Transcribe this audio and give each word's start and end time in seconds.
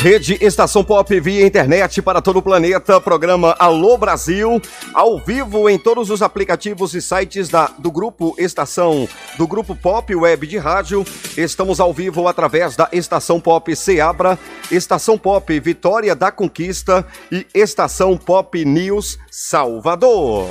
Rede 0.00 0.38
Estação 0.40 0.82
Pop 0.82 1.20
via 1.20 1.46
internet 1.46 2.00
para 2.00 2.22
todo 2.22 2.38
o 2.38 2.42
planeta, 2.42 2.98
programa 2.98 3.54
Alô 3.58 3.98
Brasil, 3.98 4.58
ao 4.94 5.18
vivo 5.18 5.68
em 5.68 5.78
todos 5.78 6.08
os 6.08 6.22
aplicativos 6.22 6.94
e 6.94 7.02
sites 7.02 7.50
da, 7.50 7.66
do 7.76 7.92
grupo 7.92 8.34
Estação, 8.38 9.06
do 9.36 9.46
grupo 9.46 9.76
Pop 9.76 10.14
Web 10.14 10.46
de 10.46 10.56
Rádio. 10.56 11.04
Estamos 11.36 11.80
ao 11.80 11.92
vivo 11.92 12.26
através 12.26 12.74
da 12.76 12.88
Estação 12.92 13.38
Pop 13.38 13.76
Seabra, 13.76 14.38
Estação 14.70 15.18
Pop 15.18 15.60
Vitória 15.60 16.14
da 16.14 16.32
Conquista 16.32 17.06
e 17.30 17.46
Estação 17.52 18.16
Pop 18.16 18.64
News 18.64 19.18
Salvador. 19.30 20.48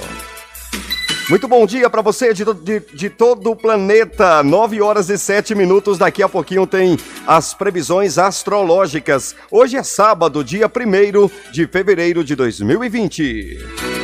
Muito 1.30 1.48
bom 1.48 1.64
dia 1.68 1.88
para 1.92 2.02
você 2.02 2.34
de, 2.34 2.44
de, 2.44 2.80
de, 2.80 3.08
todo 3.08 3.52
o 3.52 3.56
planeta. 3.56 4.42
9 4.42 4.82
horas 4.82 5.10
e 5.10 5.18
7 5.18 5.54
minutos. 5.54 6.00
Daqui 6.00 6.24
a 6.24 6.28
pouquinho 6.28 6.66
tem 6.66 6.98
as 7.28 7.54
previsões 7.54 8.18
astrológicas. 8.18 9.36
Hoje 9.52 9.78
é 9.78 9.84
sábado, 9.84 10.44
dia 10.44 10.66
1 10.66 11.52
de 11.52 11.68
fevereiro 11.68 12.24
de 12.24 12.36
2020. 12.36 13.99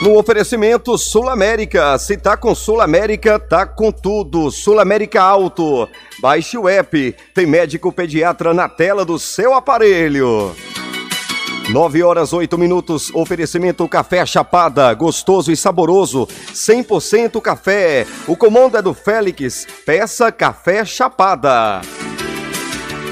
No 0.00 0.16
oferecimento 0.16 0.96
Sul 0.96 1.28
América. 1.28 1.98
Se 1.98 2.16
tá 2.16 2.36
com 2.36 2.54
Sul 2.54 2.80
América, 2.80 3.36
tá 3.38 3.66
com 3.66 3.90
tudo. 3.90 4.48
Sul 4.50 4.78
América 4.78 5.20
Alto. 5.20 5.88
Baixe 6.20 6.56
o 6.56 6.68
app. 6.68 7.16
Tem 7.34 7.46
médico 7.46 7.92
pediatra 7.92 8.54
na 8.54 8.68
tela 8.68 9.04
do 9.04 9.18
seu 9.18 9.54
aparelho. 9.54 10.54
9 11.70 12.02
horas 12.04 12.32
8 12.32 12.56
minutos. 12.56 13.10
Oferecimento 13.12 13.88
Café 13.88 14.24
Chapada, 14.24 14.94
gostoso 14.94 15.50
e 15.50 15.56
saboroso. 15.56 16.28
100% 16.54 17.40
café. 17.40 18.06
O 18.28 18.36
comando 18.36 18.78
é 18.78 18.82
do 18.82 18.94
Félix. 18.94 19.66
Peça 19.84 20.30
Café 20.30 20.84
Chapada. 20.84 21.80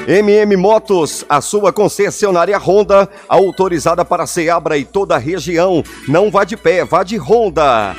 MM 0.07 0.57
Motos, 0.57 1.25
a 1.29 1.41
sua 1.41 1.73
concessionária 1.73 2.57
Honda, 2.59 3.09
autorizada 3.29 4.05
para 4.05 4.27
Seabra 4.27 4.79
e 4.79 4.85
toda 4.85 5.17
a 5.17 5.19
região. 5.19 5.83
Não 6.07 6.31
vá 6.31 6.45
de 6.45 6.57
pé, 6.57 6.85
vá 6.85 7.03
de 7.03 7.17
Honda. 7.19 7.97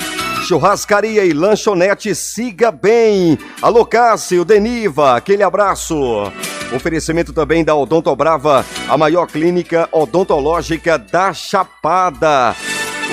Churrascaria 0.47 1.25
e 1.25 1.33
lanchonete 1.33 2.15
Siga 2.15 2.71
Bem. 2.71 3.37
Alô 3.61 3.85
Cássio, 3.85 4.45
Deniva, 4.45 5.17
aquele 5.17 5.43
abraço. 5.43 6.31
Oferecimento 6.73 7.33
também 7.33 7.63
da 7.63 7.75
Odontobrava, 7.75 8.65
a 8.87 8.97
maior 8.97 9.27
clínica 9.27 9.89
odontológica 9.91 10.97
da 10.97 11.33
Chapada. 11.33 12.55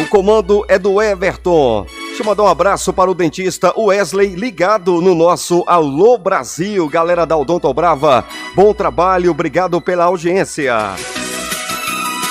O 0.00 0.06
comando 0.06 0.64
é 0.68 0.78
do 0.78 1.02
Everton. 1.02 1.86
Deixa 2.14 2.22
eu 2.22 2.26
mandar 2.26 2.44
um 2.44 2.48
abraço 2.48 2.92
para 2.92 3.10
o 3.10 3.14
dentista 3.14 3.74
Wesley, 3.76 4.36
ligado 4.36 5.00
no 5.00 5.16
nosso 5.16 5.64
Alô 5.66 6.16
Brasil, 6.16 6.88
galera 6.88 7.26
da 7.26 7.36
Odonto 7.36 7.74
Brava. 7.74 8.24
Bom 8.54 8.72
trabalho, 8.72 9.32
obrigado 9.32 9.80
pela 9.80 10.04
audiência. 10.04 10.94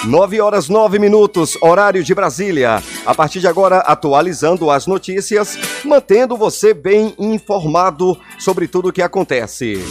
9 0.05 0.39
horas 0.39 0.69
9 0.69 0.99
minutos, 0.99 1.57
horário 1.59 2.01
de 2.01 2.15
Brasília. 2.15 2.81
A 3.05 3.13
partir 3.13 3.41
de 3.41 3.47
agora, 3.49 3.79
atualizando 3.79 4.71
as 4.71 4.87
notícias, 4.87 5.59
mantendo 5.83 6.37
você 6.37 6.73
bem 6.73 7.13
informado 7.19 8.17
sobre 8.39 8.69
tudo 8.69 8.87
o 8.87 8.93
que 8.93 9.01
acontece. 9.01 9.83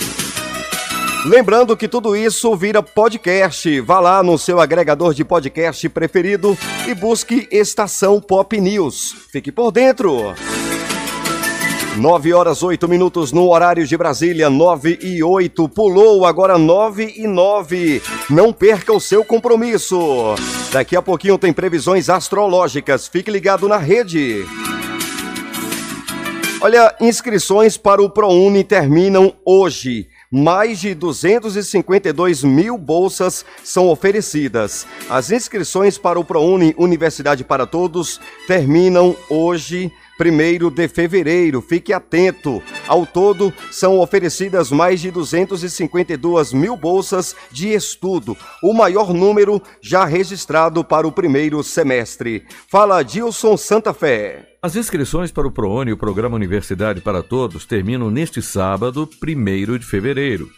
Lembrando 1.25 1.77
que 1.77 1.87
tudo 1.87 2.17
isso 2.17 2.55
vira 2.57 2.83
podcast. 2.83 3.81
Vá 3.83 4.01
lá 4.01 4.25
no 4.25 4.37
seu 4.37 4.61
agregador 4.61 5.15
de 5.15 5.25
podcast 5.25 5.89
preferido 5.89 6.59
e 6.89 6.95
busque 6.97 7.47
Estação 7.49 8.21
Pop 8.21 8.61
News. 8.61 9.15
Fique 9.31 9.53
por 9.53 9.71
dentro. 9.71 10.35
9 11.97 12.33
horas 12.33 12.65
8 12.65 12.89
minutos 12.89 13.31
no 13.31 13.49
horário 13.49 13.87
de 13.87 13.97
Brasília, 13.97 14.51
9 14.51 14.99
e 15.01 15.23
8. 15.23 15.69
Pulou 15.69 16.27
agora 16.27 16.59
9 16.59 17.15
e 17.17 17.29
9. 17.29 18.03
Não 18.29 18.53
perca 18.53 18.93
o 18.93 19.01
seu 19.01 19.25
compromisso. 19.25 20.35
Daqui 20.73 20.97
a 20.97 21.03
pouquinho 21.03 21.39
tem 21.39 21.53
previsões 21.53 22.11
astrológicas. 22.11 23.07
Fique 23.07 23.31
ligado 23.31 23.69
na 23.69 23.77
rede. 23.77 24.45
Olha, 26.61 26.93
inscrições 27.01 27.77
para 27.77 28.03
o 28.03 28.11
ProUni 28.11 28.65
terminam 28.65 29.33
hoje 29.47 30.09
mais 30.33 30.81
de 30.81 30.95
252 30.95 32.43
mil 32.43 32.79
bolsas 32.79 33.45
são 33.63 33.89
oferecidas. 33.89 34.87
As 35.11 35.31
inscrições 35.31 35.99
para 35.99 36.19
o 36.19 36.25
ProUni 36.25 36.75
Universidade 36.79 37.45
para 37.45 37.67
Todos 37.67 38.19
terminam 38.47 39.15
hoje 39.29 39.93
1 40.27 40.71
de 40.71 40.89
fevereiro. 40.89 41.61
Fique 41.61 41.93
atento. 41.93 42.63
Ao 42.87 43.05
todo, 43.05 43.53
são 43.71 43.99
oferecidas 43.99 44.71
mais 44.71 45.01
de 45.01 45.11
252 45.11 46.53
mil 46.53 46.77
bolsas 46.77 47.35
de 47.51 47.69
estudo, 47.69 48.37
o 48.63 48.73
maior 48.73 49.13
número 49.13 49.61
já 49.81 50.05
registrado 50.05 50.85
para 50.85 51.07
o 51.07 51.13
primeiro 51.13 51.63
semestre. 51.63 52.45
Fala 52.69 53.03
Dilson 53.03 53.57
Santa 53.57 53.93
Fé. 53.93 54.49
As 54.63 54.77
inscrições 54.77 55.33
para 55.33 55.49
o 55.49 55.51
ProUni, 55.51 55.93
o 55.93 55.97
Programa 55.97 56.37
Universidade 56.37 57.01
para 57.01 57.23
Todos, 57.23 57.67
terminam 57.67 58.11
neste 58.11 58.41
sábado, 58.41 59.09
1 59.21 59.79
de 59.79 59.85
fevereiro. 59.85 60.49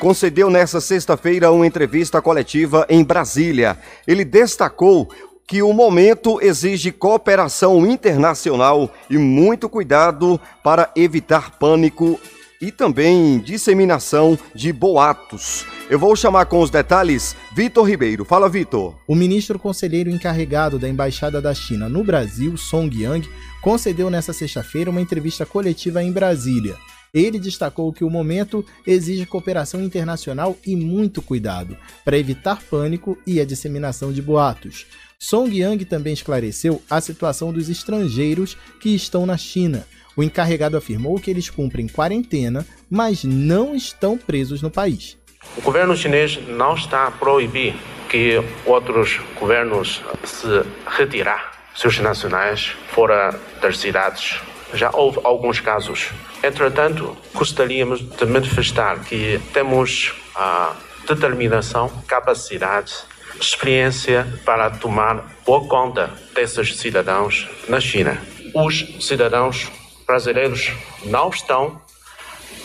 concedeu 0.00 0.50
nesta 0.50 0.80
sexta-feira 0.80 1.52
uma 1.52 1.64
entrevista 1.64 2.20
coletiva 2.20 2.84
em 2.88 3.04
Brasília. 3.04 3.78
Ele 4.04 4.24
destacou 4.24 5.08
que 5.46 5.62
o 5.62 5.72
momento 5.72 6.40
exige 6.42 6.90
cooperação 6.90 7.86
internacional 7.86 8.90
e 9.08 9.16
muito 9.16 9.68
cuidado 9.68 10.40
para 10.60 10.90
evitar 10.96 11.56
pânico 11.56 12.18
e 12.62 12.70
também 12.70 13.40
disseminação 13.40 14.38
de 14.54 14.72
boatos. 14.72 15.66
Eu 15.90 15.98
vou 15.98 16.14
chamar 16.14 16.46
com 16.46 16.60
os 16.60 16.70
detalhes 16.70 17.34
Vitor 17.52 17.84
Ribeiro. 17.84 18.24
Fala, 18.24 18.48
Vitor. 18.48 18.94
O 19.04 19.16
ministro 19.16 19.58
conselheiro 19.58 20.08
encarregado 20.08 20.78
da 20.78 20.88
Embaixada 20.88 21.42
da 21.42 21.52
China 21.52 21.88
no 21.88 22.04
Brasil, 22.04 22.56
Song 22.56 23.02
Yang, 23.02 23.28
concedeu 23.60 24.08
nesta 24.08 24.32
sexta-feira 24.32 24.90
uma 24.90 25.00
entrevista 25.00 25.44
coletiva 25.44 26.00
em 26.04 26.12
Brasília. 26.12 26.76
Ele 27.12 27.38
destacou 27.38 27.92
que 27.92 28.04
o 28.04 28.08
momento 28.08 28.64
exige 28.86 29.26
cooperação 29.26 29.82
internacional 29.82 30.56
e 30.64 30.76
muito 30.76 31.20
cuidado 31.20 31.76
para 32.04 32.16
evitar 32.16 32.62
pânico 32.62 33.18
e 33.26 33.40
a 33.40 33.44
disseminação 33.44 34.12
de 34.12 34.22
boatos. 34.22 34.86
Song 35.18 35.54
Yang 35.54 35.84
também 35.84 36.14
esclareceu 36.14 36.80
a 36.88 37.00
situação 37.00 37.52
dos 37.52 37.68
estrangeiros 37.68 38.56
que 38.80 38.94
estão 38.94 39.26
na 39.26 39.36
China 39.36 39.84
o 40.16 40.22
encarregado 40.22 40.76
afirmou 40.76 41.18
que 41.18 41.30
eles 41.30 41.50
cumprem 41.50 41.88
quarentena, 41.88 42.66
mas 42.90 43.24
não 43.24 43.74
estão 43.74 44.16
presos 44.16 44.62
no 44.62 44.70
país. 44.70 45.18
O 45.56 45.60
governo 45.60 45.96
chinês 45.96 46.38
não 46.48 46.74
está 46.74 47.06
a 47.06 47.10
proibir 47.10 47.74
que 48.08 48.42
outros 48.64 49.20
governos 49.38 50.02
se 50.24 50.46
retirar 50.86 51.52
seus 51.74 51.98
nacionais 51.98 52.76
fora 52.88 53.38
das 53.60 53.78
cidades. 53.78 54.40
Já 54.74 54.90
houve 54.92 55.20
alguns 55.24 55.60
casos. 55.60 56.10
Entretanto, 56.42 57.16
gostaríamos 57.34 58.00
de 58.00 58.24
manifestar 58.26 59.00
que 59.00 59.40
temos 59.52 60.12
a 60.34 60.74
determinação, 61.06 61.90
capacidade, 62.06 62.92
experiência 63.40 64.26
para 64.44 64.70
tomar 64.70 65.24
boa 65.44 65.66
conta 65.66 66.10
desses 66.34 66.76
cidadãos 66.76 67.48
na 67.68 67.80
China. 67.80 68.20
Os 68.54 68.86
cidadãos 69.00 69.70
brasileiros 70.12 70.70
não 71.06 71.30
estão 71.30 71.80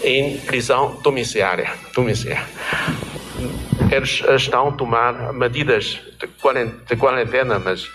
em 0.04 0.38
prisão 0.40 1.00
domiciliária. 1.02 1.72
domiciliária. 1.96 2.46
Eles 3.90 4.22
estão 4.36 4.68
a 4.68 4.72
tomar 4.74 5.32
medidas 5.32 5.98
de 6.90 6.98
quarentena, 6.98 7.58
mas 7.58 7.90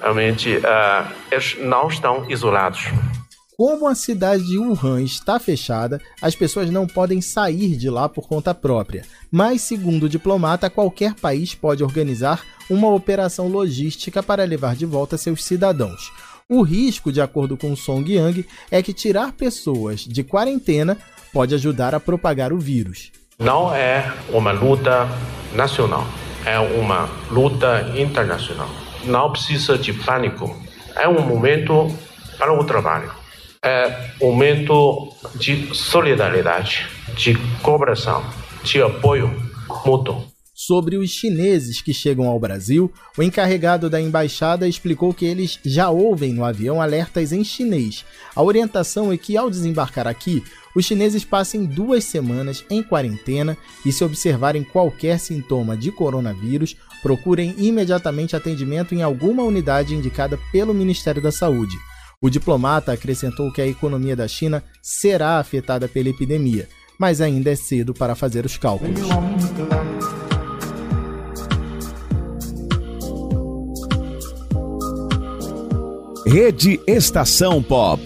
realmente 0.00 0.56
uh, 0.56 1.12
eles 1.30 1.56
não 1.60 1.86
estão 1.86 2.28
isolados. 2.28 2.86
Como 3.56 3.86
a 3.86 3.94
cidade 3.94 4.44
de 4.44 4.58
Wuhan 4.58 5.02
está 5.02 5.38
fechada, 5.38 6.00
as 6.20 6.34
pessoas 6.34 6.68
não 6.68 6.86
podem 6.86 7.20
sair 7.20 7.76
de 7.76 7.88
lá 7.88 8.08
por 8.08 8.26
conta 8.26 8.52
própria. 8.52 9.04
Mas, 9.30 9.62
segundo 9.62 10.02
o 10.02 10.08
diplomata, 10.08 10.68
qualquer 10.68 11.14
país 11.14 11.54
pode 11.54 11.82
organizar 11.82 12.44
uma 12.68 12.88
operação 12.92 13.46
logística 13.46 14.20
para 14.20 14.44
levar 14.44 14.74
de 14.74 14.84
volta 14.84 15.16
seus 15.16 15.44
cidadãos. 15.44 16.10
O 16.48 16.62
risco, 16.62 17.10
de 17.10 17.20
acordo 17.20 17.56
com 17.56 17.74
Song 17.74 18.12
Yang, 18.12 18.46
é 18.70 18.82
que 18.82 18.92
tirar 18.92 19.32
pessoas 19.32 20.00
de 20.00 20.22
quarentena 20.22 20.96
pode 21.32 21.54
ajudar 21.54 21.94
a 21.94 22.00
propagar 22.00 22.52
o 22.52 22.58
vírus. 22.58 23.10
Não 23.38 23.74
é 23.74 24.12
uma 24.30 24.52
luta 24.52 25.08
nacional, 25.54 26.06
é 26.44 26.58
uma 26.58 27.10
luta 27.30 27.92
internacional. 27.96 28.70
Não 29.04 29.30
precisa 29.32 29.76
de 29.76 29.92
pânico. 29.92 30.56
É 30.94 31.08
um 31.08 31.20
momento 31.20 31.92
para 32.38 32.52
o 32.52 32.64
trabalho 32.64 33.10
é 33.66 34.10
um 34.20 34.30
momento 34.30 35.12
de 35.34 35.74
solidariedade, 35.74 36.86
de 37.16 37.34
cooperação, 37.62 38.24
de 38.62 38.80
apoio 38.80 39.28
mútuo. 39.84 40.35
Sobre 40.58 40.96
os 40.96 41.10
chineses 41.10 41.82
que 41.82 41.92
chegam 41.92 42.26
ao 42.26 42.40
Brasil, 42.40 42.90
o 43.18 43.22
encarregado 43.22 43.90
da 43.90 44.00
embaixada 44.00 44.66
explicou 44.66 45.12
que 45.12 45.26
eles 45.26 45.58
já 45.62 45.90
ouvem 45.90 46.32
no 46.32 46.46
avião 46.46 46.80
alertas 46.80 47.30
em 47.30 47.44
chinês. 47.44 48.06
A 48.34 48.42
orientação 48.42 49.12
é 49.12 49.18
que, 49.18 49.36
ao 49.36 49.50
desembarcar 49.50 50.06
aqui, 50.06 50.42
os 50.74 50.86
chineses 50.86 51.26
passem 51.26 51.66
duas 51.66 52.04
semanas 52.04 52.64
em 52.70 52.82
quarentena 52.82 53.54
e, 53.84 53.92
se 53.92 54.02
observarem 54.02 54.64
qualquer 54.64 55.20
sintoma 55.20 55.76
de 55.76 55.92
coronavírus, 55.92 56.74
procurem 57.02 57.54
imediatamente 57.58 58.34
atendimento 58.34 58.94
em 58.94 59.02
alguma 59.02 59.42
unidade 59.42 59.94
indicada 59.94 60.38
pelo 60.50 60.72
Ministério 60.72 61.20
da 61.20 61.30
Saúde. 61.30 61.76
O 62.18 62.30
diplomata 62.30 62.92
acrescentou 62.92 63.52
que 63.52 63.60
a 63.60 63.66
economia 63.66 64.16
da 64.16 64.26
China 64.26 64.64
será 64.80 65.38
afetada 65.38 65.86
pela 65.86 66.08
epidemia, 66.08 66.66
mas 66.98 67.20
ainda 67.20 67.50
é 67.50 67.56
cedo 67.56 67.92
para 67.92 68.14
fazer 68.14 68.46
os 68.46 68.56
cálculos. 68.56 69.00
Rede 76.26 76.80
Estação 76.86 77.62
Pop. 77.62 78.02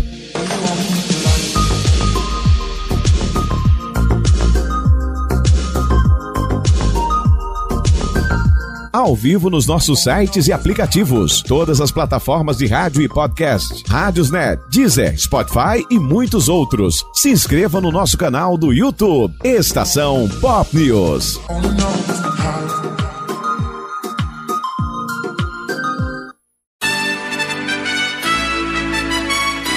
ao 8.93 9.17
vivo 9.17 9.49
nos 9.49 9.67
nossos 9.67 10.03
sites 10.03 10.47
e 10.47 10.53
aplicativos, 10.53 11.41
todas 11.41 11.81
as 11.81 11.91
plataformas 11.91 12.59
de 12.59 12.67
rádio 12.67 13.01
e 13.01 13.09
podcast, 13.09 13.83
Rádiosnet, 13.89 14.61
Deezer, 14.71 15.19
Spotify 15.19 15.83
e 15.91 15.99
muitos 15.99 16.51
outros. 16.51 17.03
Se 17.15 17.31
inscreva 17.31 17.81
no 17.81 17.91
nosso 17.91 18.19
canal 18.19 18.59
do 18.59 18.75
YouTube, 18.75 19.35
Estação 19.43 20.29
Pop 20.41 20.77
News. 20.77 21.41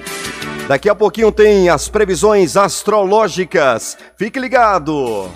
Daqui 0.67 0.89
a 0.89 0.95
pouquinho 0.95 1.31
tem 1.31 1.69
as 1.69 1.89
previsões 1.89 2.57
astrológicas. 2.57 3.99
Fique 4.17 4.41
ligado! 4.41 5.31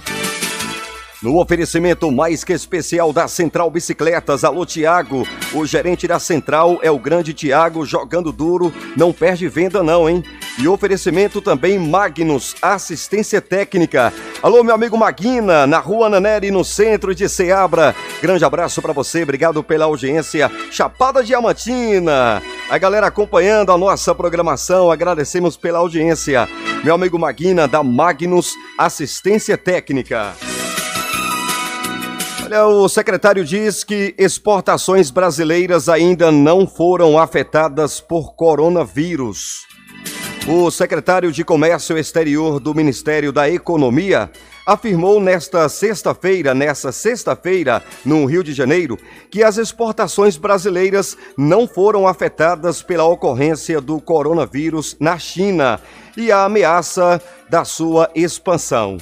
No 1.21 1.41
oferecimento 1.41 2.13
mais 2.13 2.45
que 2.45 2.53
especial 2.53 3.13
da 3.13 3.27
Central 3.27 3.69
Bicicletas, 3.73 4.45
alô 4.45 4.65
Tiago, 4.65 5.27
o 5.53 5.67
gerente 5.67 6.07
da 6.07 6.21
Central 6.21 6.79
é 6.81 6.93
o 6.93 6.99
grande 6.99 7.35
Tiago, 7.35 7.85
jogando 7.85 8.31
duro, 8.31 8.73
não 8.97 9.13
perde 9.13 9.49
venda 9.49 9.83
não, 9.83 10.09
hein? 10.09 10.23
E 10.57 10.69
oferecimento 10.69 11.43
também 11.43 11.77
Magnus, 11.77 12.55
assistência 12.63 13.41
técnica. 13.41 14.13
Alô 14.41 14.63
meu 14.63 14.73
amigo 14.73 14.97
Maguina, 14.97 15.67
na 15.67 15.81
rua 15.81 16.09
Naneri, 16.09 16.53
no 16.53 16.65
centro 16.65 17.13
de 17.13 17.29
Ceabra. 17.29 17.97
Grande 18.23 18.45
abraço 18.45 18.81
para 18.81 18.93
você, 18.93 19.25
obrigado 19.25 19.61
pela 19.65 19.87
audiência. 19.87 20.49
Chapada 20.71 21.25
Diamantina, 21.25 22.41
a 22.71 22.79
galera 22.79 23.09
acompanhando 23.09 23.73
a 23.73 23.79
nossa 23.79 24.15
programação, 24.15 24.89
agradecemos 24.89 25.57
pela 25.57 25.81
audiência. 25.81 26.49
Meu 26.85 26.95
amigo 26.95 27.19
Maguina, 27.19 27.67
da 27.67 27.83
Magnus, 27.83 28.55
assistência 28.79 29.59
técnica. 29.59 30.37
Olha, 32.51 32.65
o 32.65 32.89
secretário 32.89 33.45
diz 33.45 33.85
que 33.85 34.15
exportações 34.17 35.11
brasileiras 35.11 35.87
ainda 35.87 36.33
não 36.33 36.67
foram 36.67 37.19
afetadas 37.19 38.01
por 38.01 38.35
coronavírus. 38.35 39.67
O 40.49 40.71
secretário 40.71 41.31
de 41.31 41.45
Comércio 41.45 41.99
Exterior 41.99 42.59
do 42.59 42.75
Ministério 42.75 43.33
da 43.33 43.51
Economia 43.51 44.31
afirmou 44.69 45.19
nesta 45.19 45.67
sexta-feira, 45.67 46.55
nessa 46.55 46.93
sexta-feira, 46.93 47.83
no 48.05 48.27
Rio 48.27 48.45
de 48.45 48.53
Janeiro, 48.53 48.99
que 49.31 49.43
as 49.43 49.57
exportações 49.57 50.37
brasileiras 50.37 51.17
não 51.39 51.67
foram 51.67 52.07
afetadas 52.07 52.83
pela 52.83 53.05
ocorrência 53.05 53.81
do 53.81 53.99
coronavírus 53.99 54.95
na 55.01 55.19
China 55.19 55.81
e 56.19 56.31
a 56.31 56.45
ameaça 56.45 57.19
da 57.49 57.65
sua 57.65 58.11
expansão. 58.15 58.99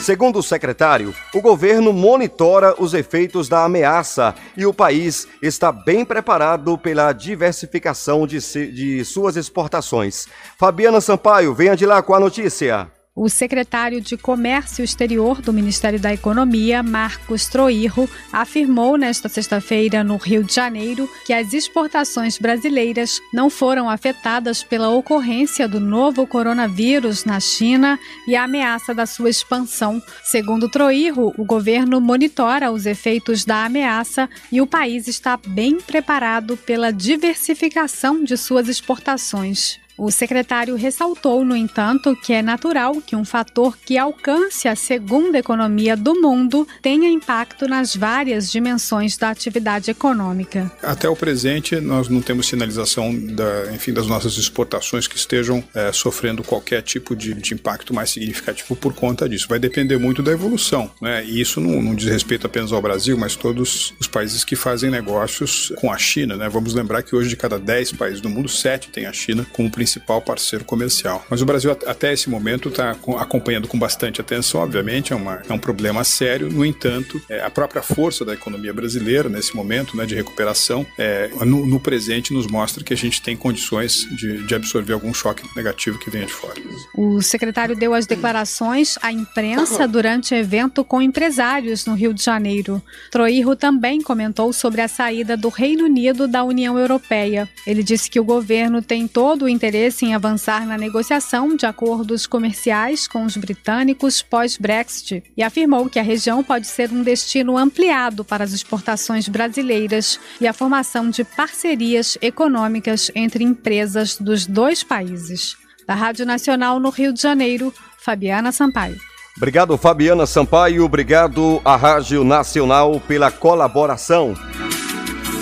Segundo 0.00 0.40
o 0.40 0.42
secretário, 0.42 1.14
o 1.32 1.40
governo 1.40 1.92
monitora 1.92 2.74
os 2.76 2.92
efeitos 2.92 3.48
da 3.48 3.64
ameaça 3.64 4.34
e 4.56 4.66
o 4.66 4.74
país 4.74 5.28
está 5.40 5.70
bem 5.70 6.04
preparado 6.04 6.76
pela 6.76 7.12
diversificação 7.12 8.26
de, 8.26 8.40
de 8.72 9.04
suas 9.04 9.36
exportações. 9.36 10.26
Fabiana 10.58 11.00
Sampaio, 11.00 11.54
venha 11.54 11.76
de 11.76 11.86
lá 11.86 12.02
com 12.02 12.12
a 12.12 12.20
notícia. 12.20 12.95
O 13.18 13.30
secretário 13.30 13.98
de 13.98 14.14
Comércio 14.14 14.84
Exterior 14.84 15.40
do 15.40 15.50
Ministério 15.50 15.98
da 15.98 16.12
Economia, 16.12 16.82
Marcos 16.82 17.46
Troirro, 17.46 18.06
afirmou 18.30 18.98
nesta 18.98 19.26
sexta-feira 19.26 20.04
no 20.04 20.18
Rio 20.18 20.44
de 20.44 20.52
Janeiro 20.52 21.08
que 21.24 21.32
as 21.32 21.54
exportações 21.54 22.36
brasileiras 22.36 23.18
não 23.32 23.48
foram 23.48 23.88
afetadas 23.88 24.62
pela 24.62 24.90
ocorrência 24.90 25.66
do 25.66 25.80
novo 25.80 26.26
coronavírus 26.26 27.24
na 27.24 27.40
China 27.40 27.98
e 28.28 28.36
a 28.36 28.44
ameaça 28.44 28.94
da 28.94 29.06
sua 29.06 29.30
expansão. 29.30 30.02
Segundo 30.22 30.68
Troirro, 30.68 31.32
o 31.38 31.44
governo 31.44 32.02
monitora 32.02 32.70
os 32.70 32.84
efeitos 32.84 33.46
da 33.46 33.64
ameaça 33.64 34.28
e 34.52 34.60
o 34.60 34.66
país 34.66 35.08
está 35.08 35.38
bem 35.38 35.80
preparado 35.80 36.54
pela 36.54 36.92
diversificação 36.92 38.22
de 38.22 38.36
suas 38.36 38.68
exportações. 38.68 39.85
O 39.98 40.10
secretário 40.10 40.74
ressaltou, 40.74 41.42
no 41.42 41.56
entanto, 41.56 42.14
que 42.14 42.34
é 42.34 42.42
natural 42.42 43.00
que 43.00 43.16
um 43.16 43.24
fator 43.24 43.76
que 43.78 43.96
alcance 43.96 44.68
a 44.68 44.76
segunda 44.76 45.38
economia 45.38 45.96
do 45.96 46.20
mundo 46.20 46.68
tenha 46.82 47.08
impacto 47.08 47.66
nas 47.66 47.96
várias 47.96 48.50
dimensões 48.50 49.16
da 49.16 49.30
atividade 49.30 49.90
econômica. 49.90 50.70
Até 50.82 51.08
o 51.08 51.16
presente, 51.16 51.80
nós 51.80 52.08
não 52.08 52.20
temos 52.20 52.46
sinalização 52.46 53.14
da, 53.14 53.72
enfim, 53.72 53.92
das 53.92 54.06
nossas 54.06 54.36
exportações 54.36 55.08
que 55.08 55.16
estejam 55.16 55.64
é, 55.74 55.90
sofrendo 55.92 56.42
qualquer 56.42 56.82
tipo 56.82 57.16
de, 57.16 57.32
de, 57.32 57.54
impacto 57.54 57.94
mais 57.94 58.10
significativo 58.10 58.76
por 58.76 58.92
conta 58.92 59.26
disso. 59.26 59.46
Vai 59.48 59.58
depender 59.58 59.96
muito 59.96 60.22
da 60.22 60.30
evolução, 60.30 60.90
né? 61.00 61.24
E 61.24 61.40
isso 61.40 61.58
não, 61.58 61.80
não 61.80 61.94
diz 61.94 62.08
respeito 62.08 62.46
apenas 62.46 62.70
ao 62.70 62.82
Brasil, 62.82 63.16
mas 63.16 63.34
todos 63.34 63.94
os 63.98 64.06
países 64.06 64.44
que 64.44 64.56
fazem 64.56 64.90
negócios 64.90 65.72
com 65.80 65.90
a 65.90 65.96
China, 65.96 66.36
né? 66.36 66.48
Vamos 66.50 66.74
lembrar 66.74 67.02
que 67.02 67.16
hoje 67.16 67.30
de 67.30 67.36
cada 67.36 67.58
10 67.58 67.92
países 67.92 68.20
do 68.20 68.28
mundo, 68.28 68.48
7 68.48 68.90
tem 68.90 69.06
a 69.06 69.12
China 69.12 69.46
como 69.52 69.70
principal 69.70 69.85
principal 69.86 70.20
parceiro 70.20 70.64
comercial. 70.64 71.24
Mas 71.30 71.40
o 71.40 71.46
Brasil, 71.46 71.70
até 71.70 72.12
esse 72.12 72.28
momento, 72.28 72.68
está 72.68 72.96
acompanhando 73.18 73.68
com 73.68 73.78
bastante 73.78 74.20
atenção, 74.20 74.60
obviamente, 74.60 75.12
é, 75.12 75.16
uma, 75.16 75.40
é 75.48 75.52
um 75.52 75.58
problema 75.58 76.02
sério. 76.02 76.50
No 76.50 76.64
entanto, 76.64 77.22
é, 77.30 77.40
a 77.40 77.48
própria 77.48 77.82
força 77.82 78.24
da 78.24 78.34
economia 78.34 78.74
brasileira, 78.74 79.28
nesse 79.28 79.54
momento 79.54 79.96
né, 79.96 80.04
de 80.04 80.16
recuperação, 80.16 80.84
é, 80.98 81.30
no, 81.44 81.64
no, 81.64 81.78
presente, 81.78 82.34
nos 82.34 82.48
mostra 82.48 82.82
que 82.82 82.92
a 82.92 82.96
gente 82.96 83.22
tem 83.22 83.36
condições 83.36 84.08
de, 84.16 84.44
de 84.44 84.54
absorver 84.56 84.92
algum 84.92 85.14
choque 85.14 85.44
negativo 85.54 86.00
que 86.00 86.10
venha 86.10 86.26
de 86.26 86.32
fora. 86.32 86.60
O 86.92 87.22
secretário 87.22 87.76
deu 87.76 87.94
as 87.94 88.06
declarações 88.06 88.96
à 89.00 89.12
imprensa 89.12 89.86
durante 89.86 90.34
evento 90.34 90.82
com 90.82 91.00
empresários 91.00 91.86
no 91.86 91.94
Rio 91.94 92.12
de 92.12 92.24
Janeiro. 92.24 92.82
Troirro 93.12 93.54
também 93.54 94.02
comentou 94.02 94.52
sobre 94.52 94.80
a 94.80 94.88
saída 94.88 95.36
do 95.36 95.48
Reino 95.48 95.84
Unido 95.84 96.26
da 96.26 96.42
União 96.42 96.76
Europeia. 96.76 97.48
Ele 97.64 97.84
disse 97.84 98.10
que 98.10 98.18
o 98.18 98.24
governo 98.24 98.82
tem 98.82 99.06
todo 99.06 99.44
o 99.44 99.48
interesse 99.48 99.75
interesse 99.76 100.06
em 100.06 100.14
avançar 100.14 100.66
na 100.66 100.78
negociação 100.78 101.54
de 101.54 101.66
acordos 101.66 102.26
comerciais 102.26 103.06
com 103.06 103.26
os 103.26 103.36
britânicos 103.36 104.22
pós-Brexit 104.22 105.22
e 105.36 105.42
afirmou 105.42 105.90
que 105.90 105.98
a 105.98 106.02
região 106.02 106.42
pode 106.42 106.66
ser 106.66 106.90
um 106.90 107.02
destino 107.02 107.58
ampliado 107.58 108.24
para 108.24 108.42
as 108.42 108.52
exportações 108.52 109.28
brasileiras 109.28 110.18
e 110.40 110.46
a 110.46 110.54
formação 110.54 111.10
de 111.10 111.24
parcerias 111.24 112.16
econômicas 112.22 113.10
entre 113.14 113.44
empresas 113.44 114.16
dos 114.16 114.46
dois 114.46 114.82
países. 114.82 115.56
Da 115.86 115.94
Rádio 115.94 116.24
Nacional 116.24 116.80
no 116.80 116.88
Rio 116.88 117.12
de 117.12 117.20
Janeiro, 117.20 117.72
Fabiana 117.98 118.52
Sampaio. 118.52 118.96
Obrigado, 119.36 119.76
Fabiana 119.76 120.24
Sampaio. 120.24 120.84
Obrigado 120.84 121.60
à 121.62 121.76
Rádio 121.76 122.24
Nacional 122.24 122.98
pela 123.06 123.30
colaboração. 123.30 124.34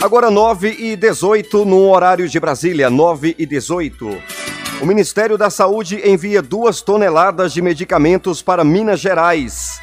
Agora 0.05 0.31
9 0.31 0.69
e 0.69 0.97
18 0.97 1.65
no 1.65 1.89
horário 1.89 2.29
de 2.29 2.39
Brasília, 2.39 2.91
9 2.91 3.35
e 3.39 3.47
18. 3.47 4.07
O 4.83 4.85
Ministério 4.85 5.39
da 5.39 5.49
Saúde 5.49 5.99
envia 6.07 6.43
duas 6.43 6.83
toneladas 6.83 7.55
de 7.55 7.63
medicamentos 7.63 8.43
para 8.43 8.63
Minas 8.63 9.01
Gerais. 9.01 9.81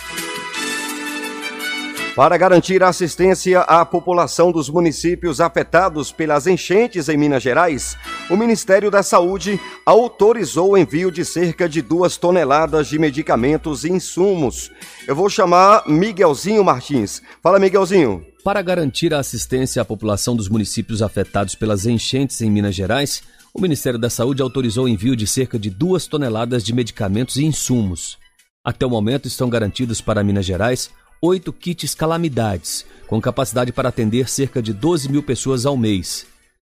Para 2.16 2.38
garantir 2.38 2.84
assistência 2.84 3.62
à 3.62 3.84
população 3.84 4.51
dos 4.51 4.70
municípios 4.70 5.42
afetados 5.42 6.12
pelas 6.12 6.46
enchentes 6.46 7.10
em 7.10 7.18
Minas 7.18 7.42
Gerais, 7.42 7.98
o 8.30 8.38
Ministério 8.38 8.92
da 8.92 9.01
Saúde 9.01 9.60
autorizou 9.84 10.74
o 10.74 10.78
envio 10.78 11.10
de 11.10 11.25
cerca 11.25 11.68
de 11.68 11.82
duas 11.82 12.16
toneladas 12.16 12.88
de 12.90 13.00
medicamentos 13.00 13.86
e 13.86 13.92
insumos. 13.92 14.72
Eu 15.08 15.16
vou 15.16 15.32
chamar 15.32 15.82
Miguelzinho 15.88 16.63
Martins. 16.63 17.24
Fala, 17.42 17.58
Miguelzinho. 17.58 18.31
Para 18.44 18.64
garantir 18.64 19.14
a 19.14 19.20
assistência 19.20 19.84
à 19.84 19.86
população 19.86 20.36
dos 20.36 20.50
municípios 20.50 21.04
afetados 21.04 21.54
pelas 21.54 21.86
enchentes 21.86 22.42
em 22.42 22.50
Minas 22.50 22.74
Gerais, 22.74 23.22
o 23.54 23.62
Ministério 23.62 24.00
da 24.00 24.10
Saúde 24.10 24.42
autorizou 24.42 24.86
o 24.86 24.90
envio 24.90 25.16
de 25.16 25.28
cerca 25.28 25.60
de 25.60 25.70
duas 25.70 26.08
toneladas 26.08 26.64
de 26.64 26.74
medicamentos 26.74 27.36
e 27.36 27.46
insumos. 27.46 28.18
Até 28.66 28.84
o 28.84 28.90
momento 28.90 29.28
estão 29.28 29.48
garantidos 29.48 30.02
para 30.02 30.24
Minas 30.24 30.46
Gerais 30.46 30.90
oito 31.22 31.54
kits 31.54 31.94
calamidades, 31.94 32.84
com 33.06 33.22
capacidade 33.22 33.72
para 33.72 33.90
atender 33.90 34.28
cerca 34.28 34.60
de 34.60 34.74
12 34.74 35.12
mil 35.12 35.22
pessoas 35.22 35.68
ao 35.68 35.78
mês. 35.78 36.26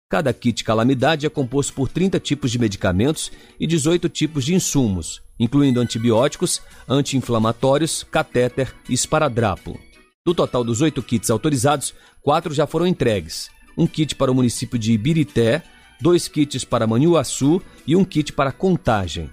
Cada 0.08 0.32
kit 0.32 0.64
calamidade 0.64 1.26
é 1.26 1.30
composto 1.30 1.74
por 1.74 1.90
30 1.90 2.20
tipos 2.20 2.52
de 2.52 2.60
medicamentos 2.60 3.32
e 3.60 3.66
18 3.66 4.10
tipos 4.10 4.46
de 4.46 4.54
insumos, 4.54 5.24
incluindo 5.40 5.80
antibióticos, 5.80 6.62
anti-inflamatórios, 6.88 8.04
catéter 8.12 8.72
e 8.88 8.94
esparadrapo. 8.94 9.80
Do 10.26 10.34
total 10.34 10.64
dos 10.64 10.80
oito 10.80 11.04
kits 11.04 11.30
autorizados, 11.30 11.94
quatro 12.22 12.54
já 12.54 12.66
foram 12.66 12.88
entregues. 12.88 13.50
Um 13.78 13.86
kit 13.86 14.16
para 14.16 14.32
o 14.32 14.36
município 14.36 14.80
de 14.80 14.94
Ibirité, 14.94 15.62
dois 16.00 16.30
kits 16.30 16.64
para 16.64 16.88
Manhuaçu 16.88 17.62
e 17.86 17.94
um 17.94 18.06
kit 18.06 18.32
para 18.32 18.54
Contagem. 18.54 19.30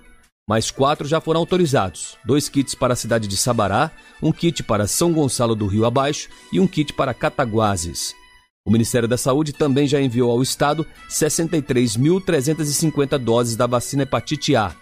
Mais 0.49 0.69
quatro 0.69 1.07
já 1.07 1.21
foram 1.21 1.39
autorizados: 1.39 2.19
dois 2.25 2.49
kits 2.49 2.75
para 2.75 2.95
a 2.95 2.97
cidade 2.97 3.29
de 3.29 3.37
Sabará, 3.37 3.93
um 4.21 4.33
kit 4.33 4.65
para 4.65 4.89
São 4.89 5.13
Gonçalo 5.13 5.55
do 5.55 5.69
Rio 5.69 5.85
Abaixo 5.85 6.29
e 6.53 6.59
um 6.59 6.67
kit 6.67 6.93
para 6.93 7.15
Cataguases. 7.15 8.13
O 8.67 8.73
Ministério 8.73 9.07
da 9.07 9.17
Saúde 9.17 9.53
também 9.53 9.87
já 9.87 10.01
enviou 10.01 10.29
ao 10.29 10.43
Estado 10.43 10.85
63.350 11.09 13.17
doses 13.17 13.55
da 13.55 13.69
vacina 13.69 14.03
hepatite 14.03 14.57
A. 14.57 14.75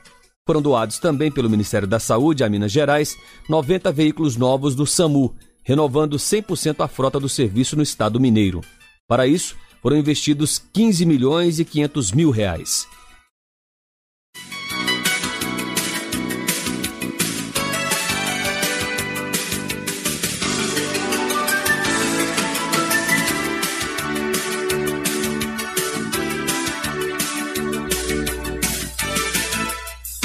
Foram 0.46 0.62
doados 0.62 0.98
também 0.98 1.30
pelo 1.30 1.50
Ministério 1.50 1.86
da 1.86 2.00
Saúde 2.00 2.42
a 2.42 2.48
Minas 2.48 2.72
Gerais 2.72 3.14
90 3.46 3.92
veículos 3.92 4.38
novos 4.38 4.74
do 4.74 4.86
SAMU 4.86 5.36
renovando 5.68 6.16
100% 6.16 6.82
a 6.82 6.88
frota 6.88 7.20
do 7.20 7.28
serviço 7.28 7.76
no 7.76 7.82
estado 7.82 8.18
mineiro. 8.18 8.62
Para 9.06 9.26
isso, 9.26 9.54
foram 9.82 9.98
investidos 9.98 10.58
15 10.72 11.04
milhões 11.04 11.60
e 11.60 11.64
500 11.66 12.12
mil 12.12 12.30
reais. 12.30 12.88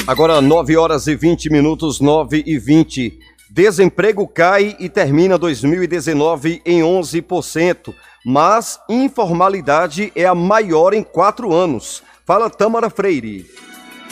Agora 0.06 0.40
9 0.40 0.76
horas 0.78 1.06
e 1.06 1.14
20 1.14 1.50
minutos, 1.50 2.00
9 2.00 2.42
e 2.46 2.58
20. 2.58 3.23
Desemprego 3.54 4.26
cai 4.26 4.74
e 4.80 4.88
termina 4.88 5.38
2019 5.38 6.60
em 6.66 6.80
11%, 6.80 7.94
mas 8.24 8.80
informalidade 8.88 10.10
é 10.16 10.26
a 10.26 10.34
maior 10.34 10.92
em 10.92 11.04
quatro 11.04 11.54
anos. 11.54 12.02
Fala 12.26 12.50
Tamara 12.50 12.90
Freire. 12.90 13.48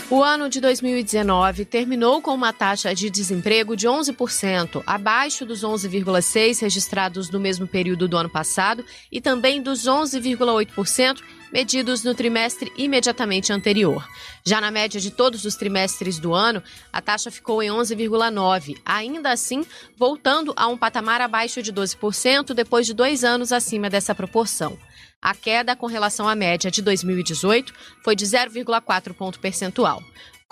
O 0.09 0.23
ano 0.23 0.49
de 0.49 0.61
2019 0.61 1.65
terminou 1.65 2.23
com 2.23 2.33
uma 2.33 2.53
taxa 2.53 2.95
de 2.95 3.11
desemprego 3.11 3.75
de 3.75 3.89
11%, 3.89 4.81
abaixo 4.87 5.45
dos 5.45 5.65
11,6% 5.65 6.61
registrados 6.61 7.29
no 7.29 7.41
mesmo 7.41 7.67
período 7.67 8.07
do 8.07 8.17
ano 8.17 8.29
passado 8.29 8.85
e 9.11 9.21
também 9.21 9.61
dos 9.61 9.89
11,8% 9.89 11.21
medidos 11.53 12.03
no 12.03 12.15
trimestre 12.15 12.73
imediatamente 12.77 13.53
anterior. 13.53 14.09
Já 14.45 14.61
na 14.61 14.71
média 14.71 15.01
de 15.01 15.11
todos 15.11 15.45
os 15.45 15.55
trimestres 15.55 16.19
do 16.19 16.33
ano, 16.33 16.63
a 16.93 17.01
taxa 17.01 17.31
ficou 17.31 17.63
em 17.63 17.69
11,9%, 17.69 18.79
ainda 18.85 19.31
assim 19.31 19.65
voltando 19.97 20.53
a 20.57 20.67
um 20.67 20.79
patamar 20.79 21.21
abaixo 21.21 21.63
de 21.63 21.73
12% 21.73 22.55
depois 22.55 22.87
de 22.87 22.95
dois 22.95 23.23
anos 23.23 23.53
acima 23.53 23.91
dessa 23.91 24.15
proporção. 24.15 24.79
A 25.21 25.35
queda 25.35 25.77
com 25.77 25.87
relação 25.87 26.29
à 26.29 26.35
média 26.35 26.71
de 26.71 26.83
2018 26.83 27.73
foi 28.03 28.17
de 28.17 28.25
0,4 28.25 29.13
ponto 29.15 29.39
percentual. 29.39 30.03